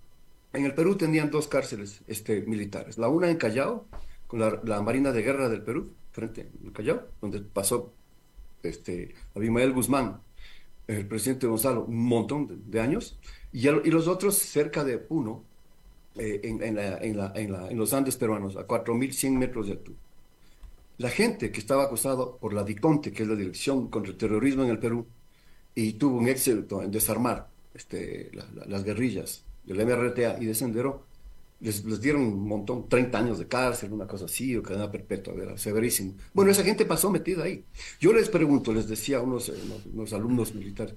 En 0.54 0.64
el 0.64 0.74
Perú 0.74 0.96
tenían 0.96 1.30
dos 1.30 1.46
cárceles 1.46 2.00
este, 2.06 2.40
militares. 2.46 2.96
La 2.96 3.08
una 3.08 3.28
en 3.28 3.36
Callao, 3.36 3.84
con 4.26 4.40
la, 4.40 4.80
Marina 4.80 5.12
de 5.12 5.20
Guerra 5.20 5.50
del 5.50 5.60
Perú, 5.60 5.92
frente 6.12 6.48
al 6.64 6.72
Callao, 6.72 7.02
donde 7.20 7.40
pasó 7.40 7.92
este, 8.62 9.14
Abimael 9.34 9.74
Guzmán, 9.74 10.22
el 10.86 11.06
presidente 11.06 11.46
Gonzalo, 11.46 11.84
un 11.84 12.06
montón 12.06 12.62
de 12.70 12.80
años 12.80 13.18
y, 13.52 13.68
los 13.68 14.08
otros 14.08 14.38
cerca 14.38 14.82
de 14.82 15.04
uno, 15.10 15.44
eh, 16.16 16.40
en, 16.42 17.76
los 17.76 17.92
Andes 17.92 18.16
peruanos, 18.16 18.56
a 18.56 18.66
4.100 18.66 19.36
metros 19.36 19.66
de 19.66 19.72
altura. 19.72 19.98
La 20.96 21.10
gente 21.10 21.52
que 21.52 21.60
estaba 21.60 21.84
acusada 21.84 22.24
por 22.40 22.54
la 22.54 22.64
DICONTE, 22.64 23.12
que 23.12 23.24
es 23.24 23.28
la 23.28 23.36
Dirección 23.36 23.88
contra 23.88 24.10
el 24.10 24.16
Terrorismo 24.16 24.64
en 24.64 24.70
el 24.70 24.78
Perú, 24.78 25.06
y 25.78 25.92
tuvo 25.92 26.18
un 26.18 26.26
éxito 26.26 26.82
en 26.82 26.90
desarmar 26.90 27.46
este, 27.72 28.32
las 28.66 28.82
guerrillas 28.82 29.44
del 29.64 29.86
MRTA 29.86 30.38
y 30.40 30.46
de 30.46 30.54
Sendero, 30.54 31.04
les, 31.60 32.00
dieron 32.00 32.22
un 32.22 32.48
montón, 32.48 32.88
30 32.88 33.16
años 33.16 33.38
de 33.38 33.46
cárcel, 33.46 33.92
una 33.92 34.08
cosa 34.08 34.24
así, 34.24 34.56
o 34.56 34.62
cadena 34.62 34.90
perpetua, 34.90 35.34
era 35.40 35.56
severísimo. 35.56 36.14
Bueno, 36.34 36.50
esa 36.50 36.64
gente 36.64 36.84
pasó 36.84 37.10
metida 37.10 37.44
ahí. 37.44 37.64
Yo 38.00 38.12
les 38.12 38.28
pregunto, 38.28 38.72
les 38.72 38.88
decía 38.88 39.18
a 39.18 39.20
unos, 39.20 39.50
eh, 39.50 39.54
unos 39.94 40.12
alumnos 40.12 40.52
militares, 40.52 40.96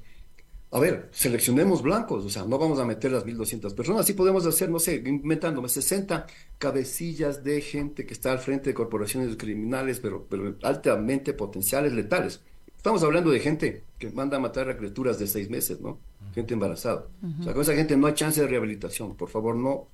a 0.72 0.80
ver, 0.80 1.10
seleccionemos 1.12 1.84
blancos, 1.84 2.26
o 2.26 2.30
sea, 2.30 2.44
no 2.46 2.58
vamos 2.58 2.80
a 2.80 2.86
meter 2.86 3.12
las 3.12 3.24
1.200 3.24 3.76
personas, 3.76 4.08
sí 4.08 4.14
podemos 4.14 4.48
hacer, 4.48 4.72
no 4.72 4.80
sé, 4.80 4.96
inventándome 5.06 5.70
60 5.70 6.26
cabecillas 6.58 7.44
de 7.44 7.62
gente 7.62 8.08
que 8.08 8.16
está 8.16 8.32
al 8.32 8.40
frente 8.40 8.72
de 8.72 8.74
corporaciones 8.74 9.36
criminales, 9.38 10.00
pero, 10.00 10.26
pero 10.28 10.56
altamente 10.64 11.34
potenciales, 11.34 11.94
letales. 11.94 12.42
Estamos 12.82 13.04
hablando 13.04 13.30
de 13.30 13.40
gente 13.40 13.84
que 14.00 14.10
manda 14.10 14.38
a 14.38 14.40
matar 14.40 14.68
a 14.68 14.76
criaturas 14.76 15.20
de 15.20 15.28
seis 15.28 15.52
meses, 15.52 15.80
¿no? 15.82 16.00
Gente 16.34 16.56
embarazada. 16.56 17.06
O 17.40 17.44
sea, 17.44 17.54
con 17.54 17.62
esa 17.62 17.76
gente 17.76 17.96
no 17.96 18.08
hay 18.08 18.16
chance 18.16 18.42
de 18.42 18.48
rehabilitación. 18.48 19.14
Por 19.16 19.30
favor, 19.30 19.56
no, 19.56 19.86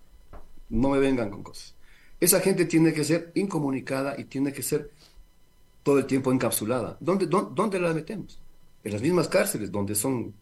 no 0.69 0.89
me 0.91 0.97
vengan 0.97 1.29
con 1.29 1.43
cosas. 1.43 1.75
Esa 2.17 2.39
gente 2.39 2.63
tiene 2.63 2.93
que 2.93 3.03
ser 3.03 3.33
incomunicada 3.35 4.15
y 4.17 4.23
tiene 4.23 4.53
que 4.53 4.63
ser 4.63 4.89
todo 5.83 5.99
el 5.99 6.05
tiempo 6.05 6.31
encapsulada. 6.31 6.95
¿Dónde, 7.01 7.25
dónde, 7.25 7.77
la 7.77 7.93
metemos? 7.93 8.39
En 8.85 8.93
las 8.93 9.01
mismas 9.01 9.27
cárceles 9.27 9.69
donde 9.69 9.93
son, 9.93 10.33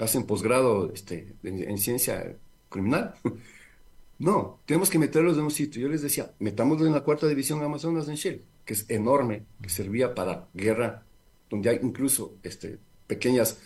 hacen 0.00 0.24
posgrado 0.24 0.90
este, 0.94 1.34
en, 1.42 1.76
ciencia 1.76 2.34
criminal. 2.70 3.14
no, 4.18 4.60
tenemos 4.64 4.88
que 4.88 4.98
meterlos 4.98 5.36
en 5.36 5.44
un 5.44 5.50
sitio. 5.50 5.82
Yo 5.82 5.88
les 5.90 6.00
decía, 6.00 6.32
metámoslos 6.38 6.86
en 6.88 6.94
la 6.94 7.04
cuarta 7.04 7.26
división 7.26 7.62
Amazonas 7.62 8.08
en 8.08 8.16
Chile, 8.16 8.40
que 8.64 8.72
es 8.72 8.86
enorme, 8.88 9.42
que 9.60 9.68
servía 9.68 10.14
para 10.14 10.48
guerra, 10.54 11.04
donde 11.50 11.70
hay 11.70 11.80
incluso 11.82 12.36
este, 12.42 12.78
pequeñas 13.06 13.58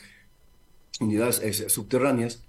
unidades 1.00 1.40
eh, 1.40 1.68
subterráneas 1.68 2.42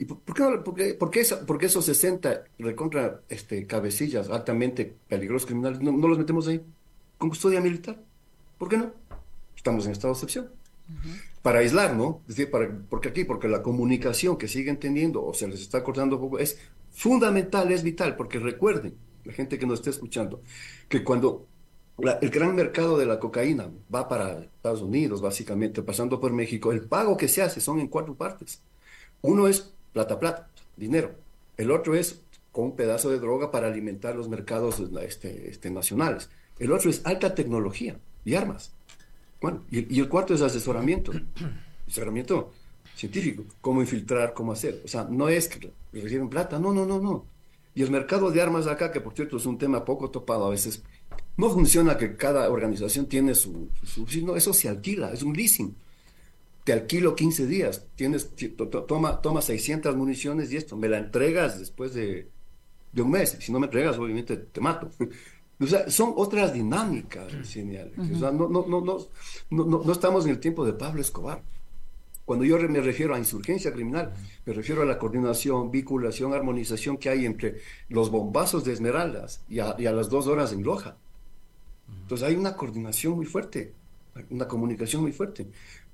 ¿Y 0.00 0.06
por, 0.06 0.34
qué, 0.74 0.94
por, 0.94 1.10
qué, 1.10 1.66
esos 1.66 1.84
60 1.84 2.44
recontra 2.58 3.20
este, 3.28 3.66
cabecillas 3.66 4.30
altamente 4.30 4.96
peligrosos 5.08 5.44
criminales 5.44 5.80
no, 5.82 5.92
los 5.92 6.16
metemos 6.16 6.48
ahí 6.48 6.62
con 7.18 7.28
custodia 7.28 7.60
militar? 7.60 8.02
¿Por 8.56 8.70
qué 8.70 8.78
no? 8.78 8.92
Estamos 9.54 9.84
en 9.84 9.92
estado 9.92 10.14
de 10.14 10.16
excepción. 10.16 10.48
Para 11.42 11.58
aislar, 11.58 11.94
¿no? 11.94 12.22
Es 12.22 12.36
decir, 12.36 12.50
para, 12.50 12.74
porque 12.88 13.10
aquí, 13.10 13.24
porque 13.24 13.46
la 13.46 13.62
comunicación 13.62 14.38
que 14.38 14.48
siguen 14.48 14.78
teniendo 14.78 15.22
o 15.22 15.34
se 15.34 15.46
les 15.46 15.60
está 15.60 15.84
cortando 15.84 16.18
poco 16.18 16.38
es 16.38 16.58
fundamental, 16.92 17.70
es 17.70 17.82
vital, 17.82 18.16
porque 18.16 18.38
recuerden, 18.38 18.94
la 19.26 19.34
gente 19.34 19.58
que 19.58 19.66
nos 19.66 19.80
está 19.80 19.90
escuchando, 19.90 20.40
que 20.88 21.04
cuando 21.04 21.46
el 22.20 22.30
gran 22.30 22.54
mercado 22.54 22.98
de 22.98 23.06
la 23.06 23.18
cocaína 23.18 23.70
va 23.92 24.08
para 24.08 24.40
Estados 24.40 24.82
Unidos, 24.82 25.20
básicamente, 25.20 25.82
pasando 25.82 26.20
por 26.20 26.32
México, 26.32 26.72
el 26.72 26.82
pago 26.82 27.16
que 27.16 27.28
se 27.28 27.42
hace 27.42 27.60
son 27.60 27.80
en 27.80 27.88
cuatro 27.88 28.14
partes. 28.14 28.60
Uno 29.22 29.48
es 29.48 29.72
plata, 29.92 30.18
plata, 30.18 30.48
dinero. 30.76 31.12
El 31.56 31.70
otro 31.70 31.94
es 31.94 32.20
con 32.52 32.66
un 32.66 32.76
pedazo 32.76 33.10
de 33.10 33.18
droga 33.18 33.50
para 33.50 33.68
alimentar 33.68 34.16
los 34.16 34.28
mercados 34.28 34.80
este, 35.02 35.50
este, 35.50 35.70
nacionales. 35.70 36.30
El 36.58 36.72
otro 36.72 36.90
es 36.90 37.02
alta 37.04 37.34
tecnología 37.34 37.98
y 38.24 38.34
armas. 38.34 38.72
Bueno, 39.40 39.64
y, 39.70 39.98
el 39.98 40.08
cuarto 40.08 40.34
es 40.34 40.42
asesoramiento, 40.42 41.12
asesoramiento 41.86 42.52
científico, 42.94 43.44
cómo 43.60 43.80
infiltrar, 43.80 44.34
cómo 44.34 44.52
hacer. 44.52 44.82
O 44.84 44.88
sea, 44.88 45.04
no 45.04 45.28
es 45.28 45.48
que 45.48 45.72
reciben 45.92 46.28
plata, 46.28 46.58
no, 46.58 46.72
no, 46.72 46.86
no, 46.86 47.00
no. 47.00 47.24
Y 47.74 47.82
el 47.82 47.90
mercado 47.90 48.30
de 48.30 48.42
armas 48.42 48.66
acá, 48.66 48.90
que 48.90 49.00
por 49.00 49.14
cierto 49.14 49.36
es 49.36 49.46
un 49.46 49.56
tema 49.56 49.84
poco 49.84 50.10
topado 50.10 50.46
a 50.46 50.50
veces, 50.50 50.82
no 51.40 51.50
funciona 51.50 51.96
que 51.96 52.16
cada 52.16 52.48
organización 52.50 53.06
tiene 53.06 53.34
su, 53.34 53.68
su, 53.82 54.06
no, 54.24 54.36
eso 54.36 54.52
se 54.52 54.68
alquila, 54.68 55.12
es 55.12 55.22
un 55.22 55.32
leasing 55.32 55.74
te 56.64 56.72
alquilo 56.72 57.14
15 57.14 57.46
días, 57.46 57.86
tienes, 57.96 58.30
toma, 58.86 59.20
toma 59.20 59.42
600 59.42 59.96
municiones 59.96 60.52
y 60.52 60.56
esto, 60.56 60.76
me 60.76 60.88
la 60.88 60.98
entregas 60.98 61.58
después 61.58 61.94
de, 61.94 62.28
un 62.96 63.10
mes, 63.10 63.36
si 63.40 63.52
no 63.52 63.60
me 63.60 63.66
entregas 63.66 63.98
obviamente 63.98 64.36
te 64.36 64.60
mato. 64.60 64.90
O 65.62 65.66
sea, 65.66 65.90
son 65.90 66.14
otras 66.16 66.54
dinámicas, 66.54 67.30
señales. 67.46 67.92
O 67.98 68.18
sea, 68.18 68.30
no, 68.30 68.48
no, 68.48 68.64
no, 68.66 68.80
no, 68.80 69.02
no, 69.50 69.92
estamos 69.92 70.24
en 70.24 70.30
el 70.30 70.40
tiempo 70.40 70.64
de 70.64 70.72
Pablo 70.72 71.02
Escobar. 71.02 71.42
Cuando 72.24 72.46
yo 72.46 72.58
me 72.60 72.80
refiero 72.80 73.14
a 73.14 73.18
insurgencia 73.18 73.70
criminal, 73.70 74.14
me 74.46 74.54
refiero 74.54 74.80
a 74.80 74.86
la 74.86 74.96
coordinación, 74.96 75.70
vinculación, 75.70 76.32
armonización 76.32 76.96
que 76.96 77.10
hay 77.10 77.26
entre 77.26 77.60
los 77.90 78.10
bombazos 78.10 78.64
de 78.64 78.72
Esmeraldas 78.72 79.42
y 79.50 79.58
a, 79.58 79.76
y 79.78 79.84
a 79.84 79.92
las 79.92 80.08
dos 80.08 80.28
horas 80.28 80.50
en 80.54 80.62
Loja. 80.62 80.96
Entonces 82.02 82.26
hay 82.26 82.34
una 82.34 82.56
coordinación 82.56 83.14
muy 83.14 83.26
fuerte, 83.26 83.72
una 84.30 84.48
comunicación 84.48 85.02
muy 85.02 85.12
fuerte. 85.12 85.46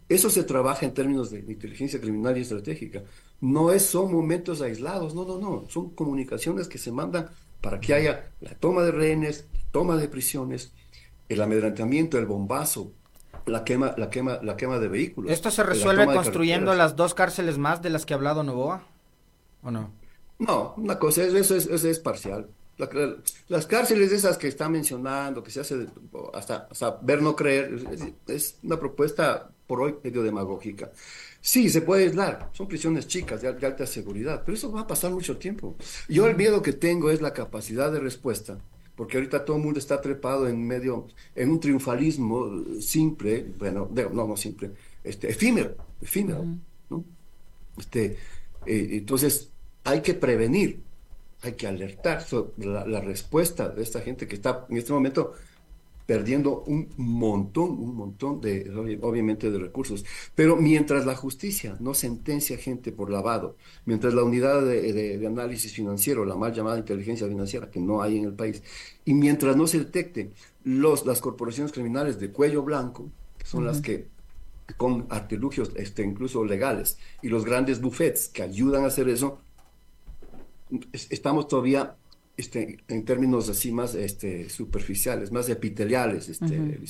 Eso 0.08 0.30
se 0.30 0.44
trabaja 0.44 0.86
en 0.86 0.94
términos 0.94 1.30
de 1.30 1.40
inteligencia 1.40 2.00
criminal 2.00 2.38
y 2.38 2.42
estratégica. 2.42 3.02
No 3.40 3.72
es, 3.72 3.84
son 3.84 4.12
momentos 4.12 4.62
aislados, 4.62 5.14
no, 5.14 5.24
no, 5.24 5.38
no. 5.38 5.64
Son 5.68 5.90
comunicaciones 5.90 6.68
que 6.68 6.78
se 6.78 6.92
mandan 6.92 7.28
para 7.60 7.80
que 7.80 7.94
haya 7.94 8.30
la 8.40 8.54
toma 8.54 8.82
de 8.82 8.92
rehenes, 8.92 9.46
toma 9.72 9.96
de 9.96 10.08
prisiones, 10.08 10.72
el 11.28 11.42
amedrentamiento, 11.42 12.18
el 12.18 12.26
bombazo, 12.26 12.92
la 13.46 13.64
quema, 13.64 13.94
la 13.98 14.08
quema, 14.08 14.38
la 14.42 14.56
quema 14.56 14.78
de 14.78 14.88
vehículos. 14.88 15.30
¿Esto 15.30 15.50
se 15.50 15.64
resuelve 15.64 16.06
construyendo 16.06 16.72
las 16.74 16.94
dos 16.94 17.14
cárceles 17.14 17.58
más 17.58 17.82
de 17.82 17.90
las 17.90 18.06
que 18.06 18.14
ha 18.14 18.16
hablado 18.16 18.44
Novoa? 18.44 18.84
¿O 19.62 19.70
no? 19.70 19.90
No, 20.38 20.74
una 20.76 20.98
cosa, 20.98 21.24
eso 21.24 21.56
es, 21.56 21.66
eso 21.66 21.88
es 21.88 21.98
parcial 21.98 22.48
las 23.48 23.66
cárceles 23.66 24.12
esas 24.12 24.36
que 24.36 24.48
está 24.48 24.68
mencionando, 24.68 25.42
que 25.42 25.50
se 25.50 25.60
hace 25.60 25.86
hasta, 26.34 26.68
ver 27.02 27.22
no 27.22 27.34
creer, 27.34 27.82
es, 28.26 28.58
una 28.62 28.78
propuesta 28.78 29.50
por 29.66 29.80
hoy 29.80 29.94
medio 30.02 30.22
demagógica. 30.22 30.92
Sí, 31.40 31.70
se 31.70 31.80
puede 31.80 32.04
aislar, 32.04 32.50
son 32.52 32.68
prisiones 32.68 33.06
chicas 33.06 33.40
de, 33.40 33.48
alta 33.48 33.86
seguridad, 33.86 34.42
pero 34.44 34.56
eso 34.56 34.70
va 34.70 34.82
a 34.82 34.86
pasar 34.86 35.10
mucho 35.10 35.36
tiempo. 35.36 35.76
Yo 36.08 36.26
el 36.26 36.36
miedo 36.36 36.60
que 36.60 36.72
tengo 36.72 37.10
es 37.10 37.20
la 37.20 37.32
capacidad 37.32 37.90
de 37.90 38.00
respuesta, 38.00 38.58
porque 38.94 39.16
ahorita 39.16 39.44
todo 39.44 39.56
el 39.56 39.62
mundo 39.62 39.78
está 39.78 40.00
trepado 40.00 40.48
en 40.48 40.66
medio, 40.66 41.06
en 41.34 41.50
un 41.50 41.60
triunfalismo 41.60 42.64
simple, 42.80 43.46
bueno, 43.58 43.88
no, 43.92 44.26
no 44.26 44.36
simple, 44.36 44.72
este, 45.02 45.30
efímero, 45.30 45.76
efímero, 46.02 46.44
¿no? 46.90 47.04
Este, 47.78 48.16
eh, 48.66 48.88
entonces, 48.92 49.50
hay 49.84 50.00
que 50.02 50.14
prevenir, 50.14 50.82
hay 51.46 51.54
que 51.54 51.66
alertar 51.66 52.22
sobre 52.22 52.66
la, 52.66 53.00
respuesta 53.00 53.68
de 53.68 53.82
esta 53.82 54.00
gente 54.00 54.26
que 54.26 54.36
está 54.36 54.66
en 54.68 54.76
este 54.76 54.92
momento 54.92 55.32
perdiendo 56.06 56.62
un 56.66 56.88
montón, 56.96 57.70
un 57.70 57.96
montón 57.96 58.40
de, 58.40 58.70
obviamente, 59.02 59.50
de 59.50 59.58
recursos. 59.58 60.04
Pero 60.36 60.56
mientras 60.56 61.04
la 61.04 61.16
justicia 61.16 61.76
no 61.80 61.94
sentencia 61.94 62.56
gente 62.56 62.92
por 62.92 63.10
lavado, 63.10 63.56
mientras 63.86 64.14
la 64.14 64.22
unidad 64.22 64.64
de, 64.64 65.24
análisis 65.26 65.72
financiero, 65.72 66.24
la 66.24 66.36
mal 66.36 66.52
llamada 66.52 66.78
inteligencia 66.78 67.26
financiera, 67.26 67.70
que 67.70 67.80
no 67.80 68.02
hay 68.02 68.18
en 68.18 68.24
el 68.24 68.34
país, 68.34 68.62
y 69.04 69.14
mientras 69.14 69.56
no 69.56 69.66
se 69.66 69.80
detecte 69.80 70.30
los, 70.62 71.04
las 71.06 71.20
corporaciones 71.20 71.72
criminales 71.72 72.20
de 72.20 72.30
cuello 72.30 72.62
blanco, 72.62 73.10
que 73.36 73.46
son 73.46 73.64
las 73.64 73.80
que 73.80 74.06
con 74.76 75.06
artilugios 75.10 75.72
este, 75.74 76.04
incluso 76.04 76.44
legales, 76.44 76.98
y 77.20 77.28
los 77.28 77.44
grandes 77.44 77.80
buffets 77.80 78.28
que 78.28 78.42
ayudan 78.42 78.84
a 78.84 78.88
hacer 78.88 79.08
eso, 79.08 79.40
estamos 80.92 81.48
todavía 81.48 81.96
este, 82.36 82.78
en 82.88 83.04
términos 83.04 83.48
así 83.48 83.72
más 83.72 83.94
este, 83.94 84.50
superficiales, 84.50 85.32
más 85.32 85.48
epiteliales, 85.48 86.28
este, 86.28 86.80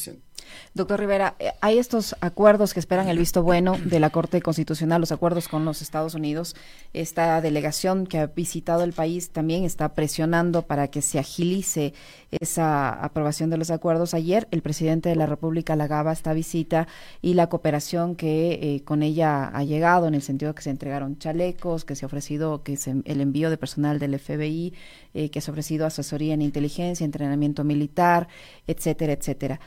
Doctor 0.76 1.00
Rivera, 1.00 1.36
eh, 1.38 1.52
hay 1.62 1.78
estos 1.78 2.14
acuerdos 2.20 2.74
que 2.74 2.80
esperan 2.80 3.08
el 3.08 3.18
visto 3.18 3.42
bueno 3.42 3.76
de 3.82 3.98
la 3.98 4.10
Corte 4.10 4.42
Constitucional, 4.42 5.00
los 5.00 5.10
acuerdos 5.10 5.48
con 5.48 5.64
los 5.64 5.80
Estados 5.80 6.14
Unidos. 6.14 6.54
Esta 6.92 7.40
delegación 7.40 8.06
que 8.06 8.18
ha 8.18 8.26
visitado 8.26 8.84
el 8.84 8.92
país 8.92 9.30
también 9.30 9.64
está 9.64 9.94
presionando 9.94 10.62
para 10.62 10.88
que 10.88 11.00
se 11.00 11.18
agilice 11.18 11.94
esa 12.30 12.90
aprobación 12.90 13.48
de 13.48 13.56
los 13.56 13.70
acuerdos. 13.70 14.12
Ayer 14.12 14.48
el 14.50 14.60
presidente 14.60 15.08
de 15.08 15.16
la 15.16 15.24
República 15.24 15.72
halagaba 15.72 16.12
esta 16.12 16.34
visita 16.34 16.88
y 17.22 17.32
la 17.32 17.48
cooperación 17.48 18.14
que 18.14 18.52
eh, 18.60 18.84
con 18.84 19.02
ella 19.02 19.48
ha 19.48 19.64
llegado, 19.64 20.06
en 20.06 20.14
el 20.14 20.20
sentido 20.20 20.54
que 20.54 20.62
se 20.62 20.70
entregaron 20.70 21.18
chalecos, 21.18 21.86
que 21.86 21.96
se 21.96 22.04
ha 22.04 22.08
ofrecido 22.08 22.62
que 22.62 22.78
el 23.04 23.20
envío 23.22 23.48
de 23.48 23.56
personal 23.56 23.98
del 23.98 24.18
FBI, 24.18 24.74
eh, 25.14 25.30
que 25.30 25.40
se 25.40 25.50
ha 25.50 25.52
ofrecido 25.52 25.86
asesoría 25.86 26.34
en 26.34 26.42
inteligencia, 26.42 27.04
entrenamiento 27.06 27.64
militar, 27.64 28.28
etcétera, 28.66 29.14
etcétera. 29.14 29.58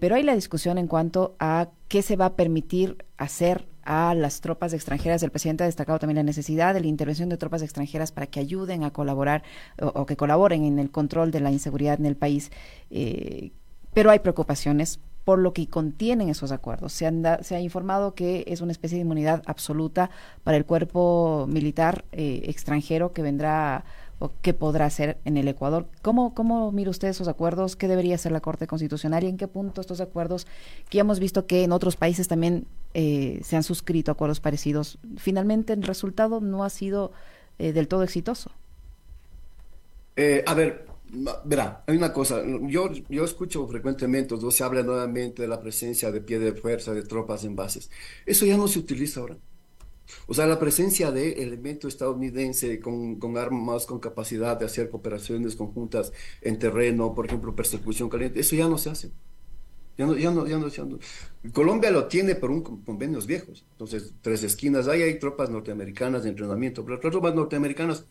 pero 0.00 0.15
hay 0.16 0.24
la 0.24 0.34
discusión 0.34 0.78
en 0.78 0.86
cuanto 0.86 1.36
a 1.38 1.68
qué 1.88 2.02
se 2.02 2.16
va 2.16 2.26
a 2.26 2.36
permitir 2.36 3.04
hacer 3.16 3.66
a 3.84 4.14
las 4.14 4.40
tropas 4.40 4.72
extranjeras. 4.72 5.22
El 5.22 5.30
presidente 5.30 5.62
ha 5.62 5.66
destacado 5.66 5.98
también 5.98 6.16
la 6.16 6.22
necesidad 6.22 6.74
de 6.74 6.80
la 6.80 6.88
intervención 6.88 7.28
de 7.28 7.36
tropas 7.36 7.62
extranjeras 7.62 8.12
para 8.12 8.26
que 8.26 8.40
ayuden 8.40 8.82
a 8.82 8.92
colaborar 8.92 9.44
o, 9.80 10.04
que 10.06 10.16
colaboren 10.16 10.64
en 10.64 10.78
el 10.78 10.90
control 10.90 11.30
de 11.30 11.40
la 11.40 11.52
inseguridad 11.52 11.98
en 11.98 12.06
el 12.06 12.16
país. 12.16 12.50
Eh, 12.90 13.52
pero 13.94 14.10
hay 14.10 14.18
preocupaciones 14.18 15.00
por 15.26 15.40
lo 15.40 15.52
que 15.52 15.66
contienen 15.66 16.28
esos 16.28 16.52
acuerdos. 16.52 16.92
Se, 16.92 17.04
ha 17.04 17.60
informado 17.60 18.14
que 18.14 18.44
es 18.46 18.60
una 18.60 18.70
especie 18.70 18.94
de 18.94 19.02
inmunidad 19.02 19.42
absoluta 19.46 20.08
para 20.44 20.56
el 20.56 20.64
cuerpo 20.64 21.46
militar 21.48 22.04
eh, 22.12 22.42
extranjero 22.44 23.12
que 23.12 23.22
vendrá 23.22 23.84
o 24.20 24.30
qué 24.40 24.54
podrá 24.54 24.84
hacer 24.84 25.18
en 25.24 25.36
el 25.36 25.48
Ecuador. 25.48 25.88
¿Cómo, 26.00 26.32
¿Cómo 26.32 26.70
mira 26.70 26.90
usted 26.90 27.08
esos 27.08 27.26
acuerdos? 27.26 27.74
¿Qué 27.74 27.88
debería 27.88 28.14
hacer 28.14 28.30
la 28.30 28.40
Corte 28.40 28.68
Constitucional 28.68 29.24
y 29.24 29.26
en 29.26 29.36
qué 29.36 29.48
punto 29.48 29.80
estos 29.80 30.00
acuerdos, 30.00 30.46
que 30.90 31.00
hemos 31.00 31.18
visto 31.18 31.48
que 31.48 31.64
en 31.64 31.72
otros 31.72 31.96
países 31.96 32.28
también 32.28 32.68
eh, 32.94 33.40
se 33.42 33.56
han 33.56 33.64
suscrito 33.64 34.12
acuerdos 34.12 34.38
parecidos, 34.38 35.00
finalmente 35.16 35.72
el 35.72 35.82
resultado 35.82 36.40
no 36.40 36.62
ha 36.62 36.70
sido 36.70 37.10
eh, 37.58 37.72
del 37.72 37.88
todo 37.88 38.04
exitoso? 38.04 38.52
Eh, 40.14 40.44
a 40.46 40.54
ver, 40.54 40.86
verá, 41.44 41.84
hay 41.86 41.96
una 41.96 42.12
cosa, 42.12 42.42
yo, 42.44 42.90
yo 43.08 43.24
escucho 43.24 43.66
frecuentemente, 43.68 44.34
se 44.50 44.64
habla 44.64 44.82
nuevamente 44.82 45.42
de 45.42 45.48
la 45.48 45.60
presencia 45.60 46.10
de 46.10 46.20
pie 46.20 46.38
de 46.38 46.52
fuerza 46.52 46.94
de 46.94 47.02
tropas 47.02 47.44
en 47.44 47.56
bases. 47.56 47.90
Eso 48.24 48.44
ya 48.46 48.56
no 48.56 48.68
se 48.68 48.78
utiliza 48.78 49.20
ahora. 49.20 49.36
O 50.26 50.34
sea, 50.34 50.46
la 50.46 50.58
presencia 50.58 51.10
de 51.10 51.42
elementos 51.42 51.94
estadounidense 51.94 52.80
con, 52.80 53.16
con, 53.16 53.36
armas, 53.36 53.86
con 53.86 53.98
capacidad 53.98 54.56
de 54.56 54.66
hacer 54.66 54.88
cooperaciones 54.90 55.56
conjuntas 55.56 56.12
en 56.42 56.58
terreno, 56.58 57.14
por 57.14 57.26
ejemplo, 57.26 57.54
persecución 57.54 58.08
caliente, 58.08 58.40
eso 58.40 58.56
ya 58.56 58.68
no 58.68 58.78
se 58.78 58.90
hace. 58.90 59.10
Ya 59.98 60.06
no, 60.06 60.14
ya 60.14 60.30
no, 60.30 60.46
ya 60.46 60.58
no, 60.58 60.68
ya 60.68 60.84
no. 60.84 60.98
Colombia 61.52 61.90
lo 61.90 62.06
tiene 62.06 62.34
por 62.34 62.50
un 62.50 62.62
convenios 62.62 63.26
viejos. 63.26 63.64
Entonces, 63.72 64.12
tres 64.20 64.42
esquinas, 64.42 64.88
ahí 64.88 65.02
hay 65.02 65.18
tropas 65.18 65.48
norteamericanas 65.48 66.22
de 66.22 66.30
entrenamiento, 66.30 66.84
pero 66.84 66.96
las 66.96 67.10
tropas 67.10 67.34
norteamericanas 67.34 68.04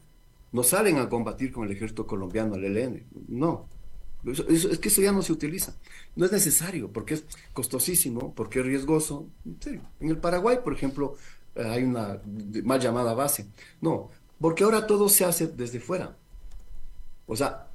no 0.56 0.64
salen 0.64 0.98
a 1.00 1.10
combatir 1.10 1.52
con 1.52 1.66
el 1.66 1.74
ejército 1.74 2.08
colombiano, 2.08 2.56
el 2.56 2.64
ELN, 2.64 3.04
no. 3.28 3.68
es 4.26 4.80
que 4.80 4.88
eso 4.88 5.02
ya 5.02 5.12
no 5.12 5.22
se 5.22 5.34
utiliza. 5.34 5.76
No 6.16 6.26
es 6.26 6.32
necesario, 6.32 6.94
porque 6.94 7.16
es 7.16 7.26
costosísimo, 7.52 8.34
porque 8.34 8.60
es 8.60 8.66
riesgoso. 8.66 9.28
En, 9.66 9.82
en 10.00 10.10
el 10.10 10.18
Paraguay, 10.18 10.60
por 10.64 10.72
ejemplo, 10.74 11.18
eh, 11.56 11.66
hay 11.66 11.84
una 11.84 12.22
mal 12.64 12.80
llamada 12.80 13.14
base. 13.14 13.48
No, 13.82 14.10
porque 14.40 14.64
ahora 14.64 14.88
todo 14.88 15.10
se 15.10 15.26
hace 15.26 15.48
desde 15.48 15.82
fuera. 15.82 16.16
O 17.28 17.36
sea, 17.36 17.68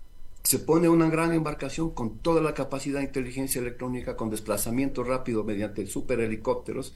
se 0.43 0.59
pone 0.59 0.88
una 0.88 1.11
gran 1.11 1.35
embarcación 1.35 1.90
con 1.90 2.16
toda 2.21 2.40
la 2.40 2.55
capacidad 2.55 3.01
de 3.01 3.07
inteligencia 3.07 3.61
electrónica, 3.61 4.16
con 4.16 4.31
desplazamiento 4.31 5.05
rápido 5.05 5.45
mediante 5.45 5.87
superhelicópteros, 5.87 6.95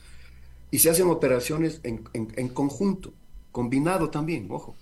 y 0.71 0.79
se 0.79 0.89
hacen 0.89 1.09
operaciones 1.11 1.81
en, 1.83 2.09
en, 2.15 2.49
conjunto, 2.49 3.13
combinado 3.53 4.09
también, 4.09 4.47
ojo. 4.51 4.75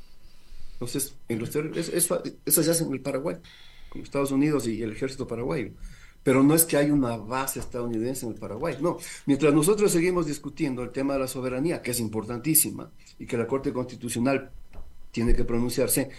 Entonces, 0.82 1.14
en 1.28 1.38
los 1.38 1.54
eso, 1.54 2.22
eso, 2.44 2.62
se 2.62 2.70
hace 2.70 2.82
en 2.82 2.92
el 2.92 3.00
Paraguay, 3.00 3.36
con 3.88 4.02
Estados 4.02 4.32
Unidos 4.32 4.66
y 4.66 4.82
el 4.82 4.90
ejército 4.90 5.28
paraguayo. 5.28 5.70
Pero 6.24 6.42
no 6.42 6.54
es 6.54 6.64
que 6.64 6.76
hay 6.76 6.90
una 6.90 7.16
base 7.16 7.60
estadounidense 7.60 8.26
en 8.26 8.32
el 8.32 8.38
Paraguay, 8.38 8.76
no. 8.80 8.98
Mientras 9.26 9.54
nosotros 9.54 9.92
seguimos 9.92 10.26
discutiendo 10.26 10.82
el 10.82 10.90
tema 10.90 11.14
de 11.14 11.20
la 11.20 11.28
soberanía, 11.28 11.82
que 11.82 11.92
es 11.92 12.00
importantísima, 12.00 12.90
y 13.18 13.26
que 13.26 13.36
la 13.36 13.46
Corte 13.46 13.72
Constitucional 13.72 14.50
tiene 15.12 15.34
que 15.34 15.44
pronunciarse, 15.44 16.10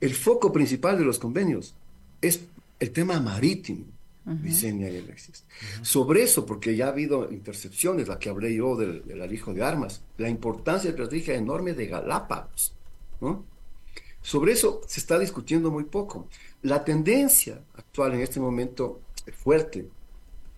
el 0.00 0.14
foco 0.14 0.52
principal 0.52 0.96
de 0.98 1.04
los 1.04 1.18
convenios 1.18 1.74
es 2.20 2.42
el 2.78 2.92
tema 2.92 3.18
marítimo, 3.18 3.86
Vicenia 4.24 4.88
y 4.88 4.98
Alexis. 4.98 5.44
Sobre 5.82 6.22
eso, 6.22 6.46
porque 6.46 6.76
ya 6.76 6.86
ha 6.86 6.90
habido 6.90 7.32
intercepciones, 7.32 8.06
la 8.06 8.18
que 8.20 8.28
hablé 8.28 8.54
yo 8.54 8.76
del, 8.76 9.04
del 9.04 9.22
alijo 9.22 9.52
de 9.52 9.64
armas, 9.64 10.02
la 10.18 10.28
importancia 10.28 10.90
estratégica 10.90 11.34
enorme 11.34 11.74
de 11.74 11.86
Galápagos, 11.86 12.74
¿no? 13.20 13.55
Sobre 14.26 14.54
eso 14.54 14.80
se 14.88 14.98
está 14.98 15.20
discutiendo 15.20 15.70
muy 15.70 15.84
poco. 15.84 16.26
La 16.62 16.84
tendencia 16.84 17.62
actual 17.74 18.14
en 18.14 18.22
este 18.22 18.40
momento 18.40 19.02
fuerte 19.32 19.86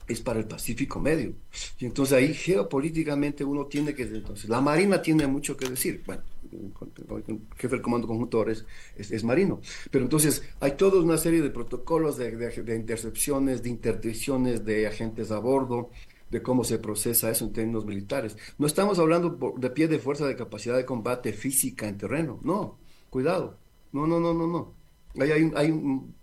es 0.09 0.23
para 0.23 0.39
el 0.39 0.47
Pacífico 0.47 0.99
Medio. 1.01 1.35
Y 1.79 1.85
entonces 1.85 2.17
ahí 2.17 2.33
geopolíticamente 2.33 3.45
uno 3.45 3.67
tiene 3.67 3.95
que... 3.95 4.05
Entonces, 4.05 4.49
la 4.49 4.63
Marina 4.63 5.03
tiene 5.03 5.27
mucho 5.27 5.55
que 5.55 5.69
decir. 5.69 6.03
Bueno, 6.07 6.23
el 6.51 7.41
jefe 7.59 7.75
del 7.75 7.83
Comando 7.83 8.07
Conjunto 8.09 8.49
es, 8.49 8.65
es, 8.97 9.23
marino. 9.23 9.61
Pero 9.91 10.05
entonces 10.05 10.43
hay 10.61 10.73
toda 10.73 11.03
una 11.03 11.19
serie 11.19 11.43
de 11.43 11.51
protocolos 11.51 12.17
de, 12.17 12.39
de, 12.39 12.75
intercepciones, 12.75 13.63
de 13.63 13.69
interdicciones 13.69 14.65
de 14.65 14.87
agentes 14.87 15.31
a 15.31 15.41
bordo, 15.41 15.91
de 16.31 16.41
cómo 16.41 16.65
se 16.65 16.79
procesa 16.79 17.31
eso 17.31 17.45
en 17.45 17.53
términos 17.53 17.85
militares. 17.85 18.35
No 18.57 18.67
estamos 18.67 18.99
hablando 18.99 19.55
de 19.59 19.69
pie 19.69 19.89
de 19.89 19.99
fuerza 19.99 20.27
de 20.27 20.37
capacidad 20.37 20.75
de 20.75 20.87
combate 20.87 21.35
física 21.35 21.87
en 21.87 21.99
terreno. 21.99 22.41
No, 22.43 22.79
cuidado. 23.11 23.57
No, 23.93 24.07
no, 24.07 24.21
no, 24.21 24.35
no, 24.35 24.47
no. 24.47 24.75
Ahí 25.21 25.31
hay, 25.31 25.53
hay 25.57 25.71
un 25.71 26.15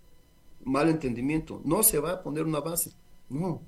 mal 0.64 0.88
entendimiento. 0.88 1.60
No 1.64 1.82
se 1.82 1.98
va 1.98 2.12
a 2.12 2.22
poner 2.22 2.44
una 2.44 2.60
base. 2.60 2.92
No 3.28 3.62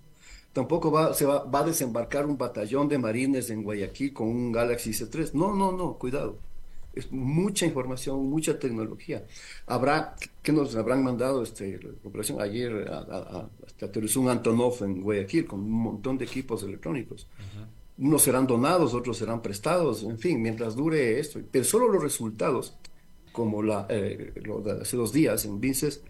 tampoco 0.59 0.91
va, 0.91 1.15
se 1.15 1.25
va, 1.25 1.45
va, 1.45 1.61
a 1.61 1.65
desembarcar 1.65 2.27
un 2.27 2.37
batallón 2.37 2.89
de 2.89 2.99
marines 2.99 3.49
en 3.51 3.63
Guayaquil 3.63 4.13
con 4.13 4.27
un 4.29 4.51
Galaxy 4.51 4.91
C3. 4.91 5.33
No, 5.33 5.55
no, 5.55 5.71
no, 5.71 5.95
cuidado. 5.95 6.39
Es 6.93 7.13
mucha 7.13 7.65
información, 7.65 8.29
mucha 8.29 8.59
tecnología. 8.59 9.25
Habrá, 9.67 10.17
¿qué 10.43 10.53
nos 10.53 10.75
habrán 10.75 11.05
mandado 11.05 11.45
este, 11.45 11.79
la 11.81 11.91
operación 12.03 12.41
ayer 12.41 12.89
a, 12.91 12.99
a, 12.99 13.51
aterrizó 13.83 14.21
un 14.21 14.31
Antonov 14.31 14.83
en 14.83 15.01
Guayaquil 15.01 15.47
con 15.47 15.61
un 15.61 15.71
montón 15.71 16.19
de 16.19 16.25
equipos 16.25 16.65
electrónicos? 16.65 17.29
Unos 17.99 18.23
serán 18.23 18.47
donados, 18.47 18.95
otros 18.95 19.17
serán 19.17 19.43
prestados, 19.43 20.03
en 20.03 20.19
fin, 20.19 20.43
mientras 20.43 20.75
dure 20.75 21.21
esto. 21.21 21.41
Pero 21.53 21.65
solo 21.65 21.89
los 21.89 22.03
resultados, 22.03 22.77
como 23.39 23.63
la, 23.63 23.87
eh, 23.89 24.33
lo 24.43 24.61
de 24.63 24.83
hace 24.83 24.97
dos 24.97 25.13
días 25.13 25.45
en 25.45 25.61
Vinces, 25.61 26.03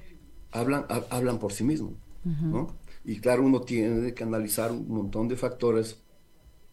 hablan, 0.51 0.87
hablan 1.11 1.39
por 1.39 1.53
sí 1.53 1.63
mismos. 1.63 1.93
¿no? 2.25 2.75
Y 3.05 3.21
claro, 3.21 3.43
uno 3.43 3.61
tiene 3.61 4.15
que 4.15 4.25
analizar 4.25 4.73
un 4.73 4.89
montón 4.89 5.29
de 5.29 5.37
factores 5.37 5.99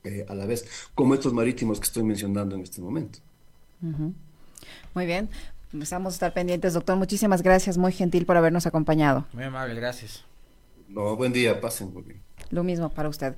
eh, 0.06 0.26
a 0.30 0.34
la 0.34 0.46
vez, 0.46 0.66
como 0.96 1.14
estos 1.14 1.34
marítimos 1.34 1.78
que 1.78 1.84
estoy 1.84 2.04
mencionando 2.04 2.56
en 2.56 2.62
este 2.62 2.80
momento. 2.80 3.20
Muy 4.94 5.06
bien, 5.06 5.30
empezamos 5.74 6.14
a 6.14 6.16
estar 6.16 6.34
pendientes, 6.34 6.74
doctor. 6.74 6.96
Muchísimas 6.96 7.42
gracias, 7.42 7.78
muy 7.78 7.92
gentil 7.92 8.26
por 8.26 8.38
habernos 8.38 8.66
acompañado. 8.66 9.26
Muy 9.34 9.44
amable, 9.44 9.76
gracias. 9.76 10.24
No, 10.88 11.18
buen 11.18 11.34
día, 11.34 11.60
pasen 11.60 11.94
muy 11.94 12.04
bien. 12.04 12.22
Lo 12.50 12.64
mismo 12.64 12.88
para 12.90 13.10
usted. 13.10 13.36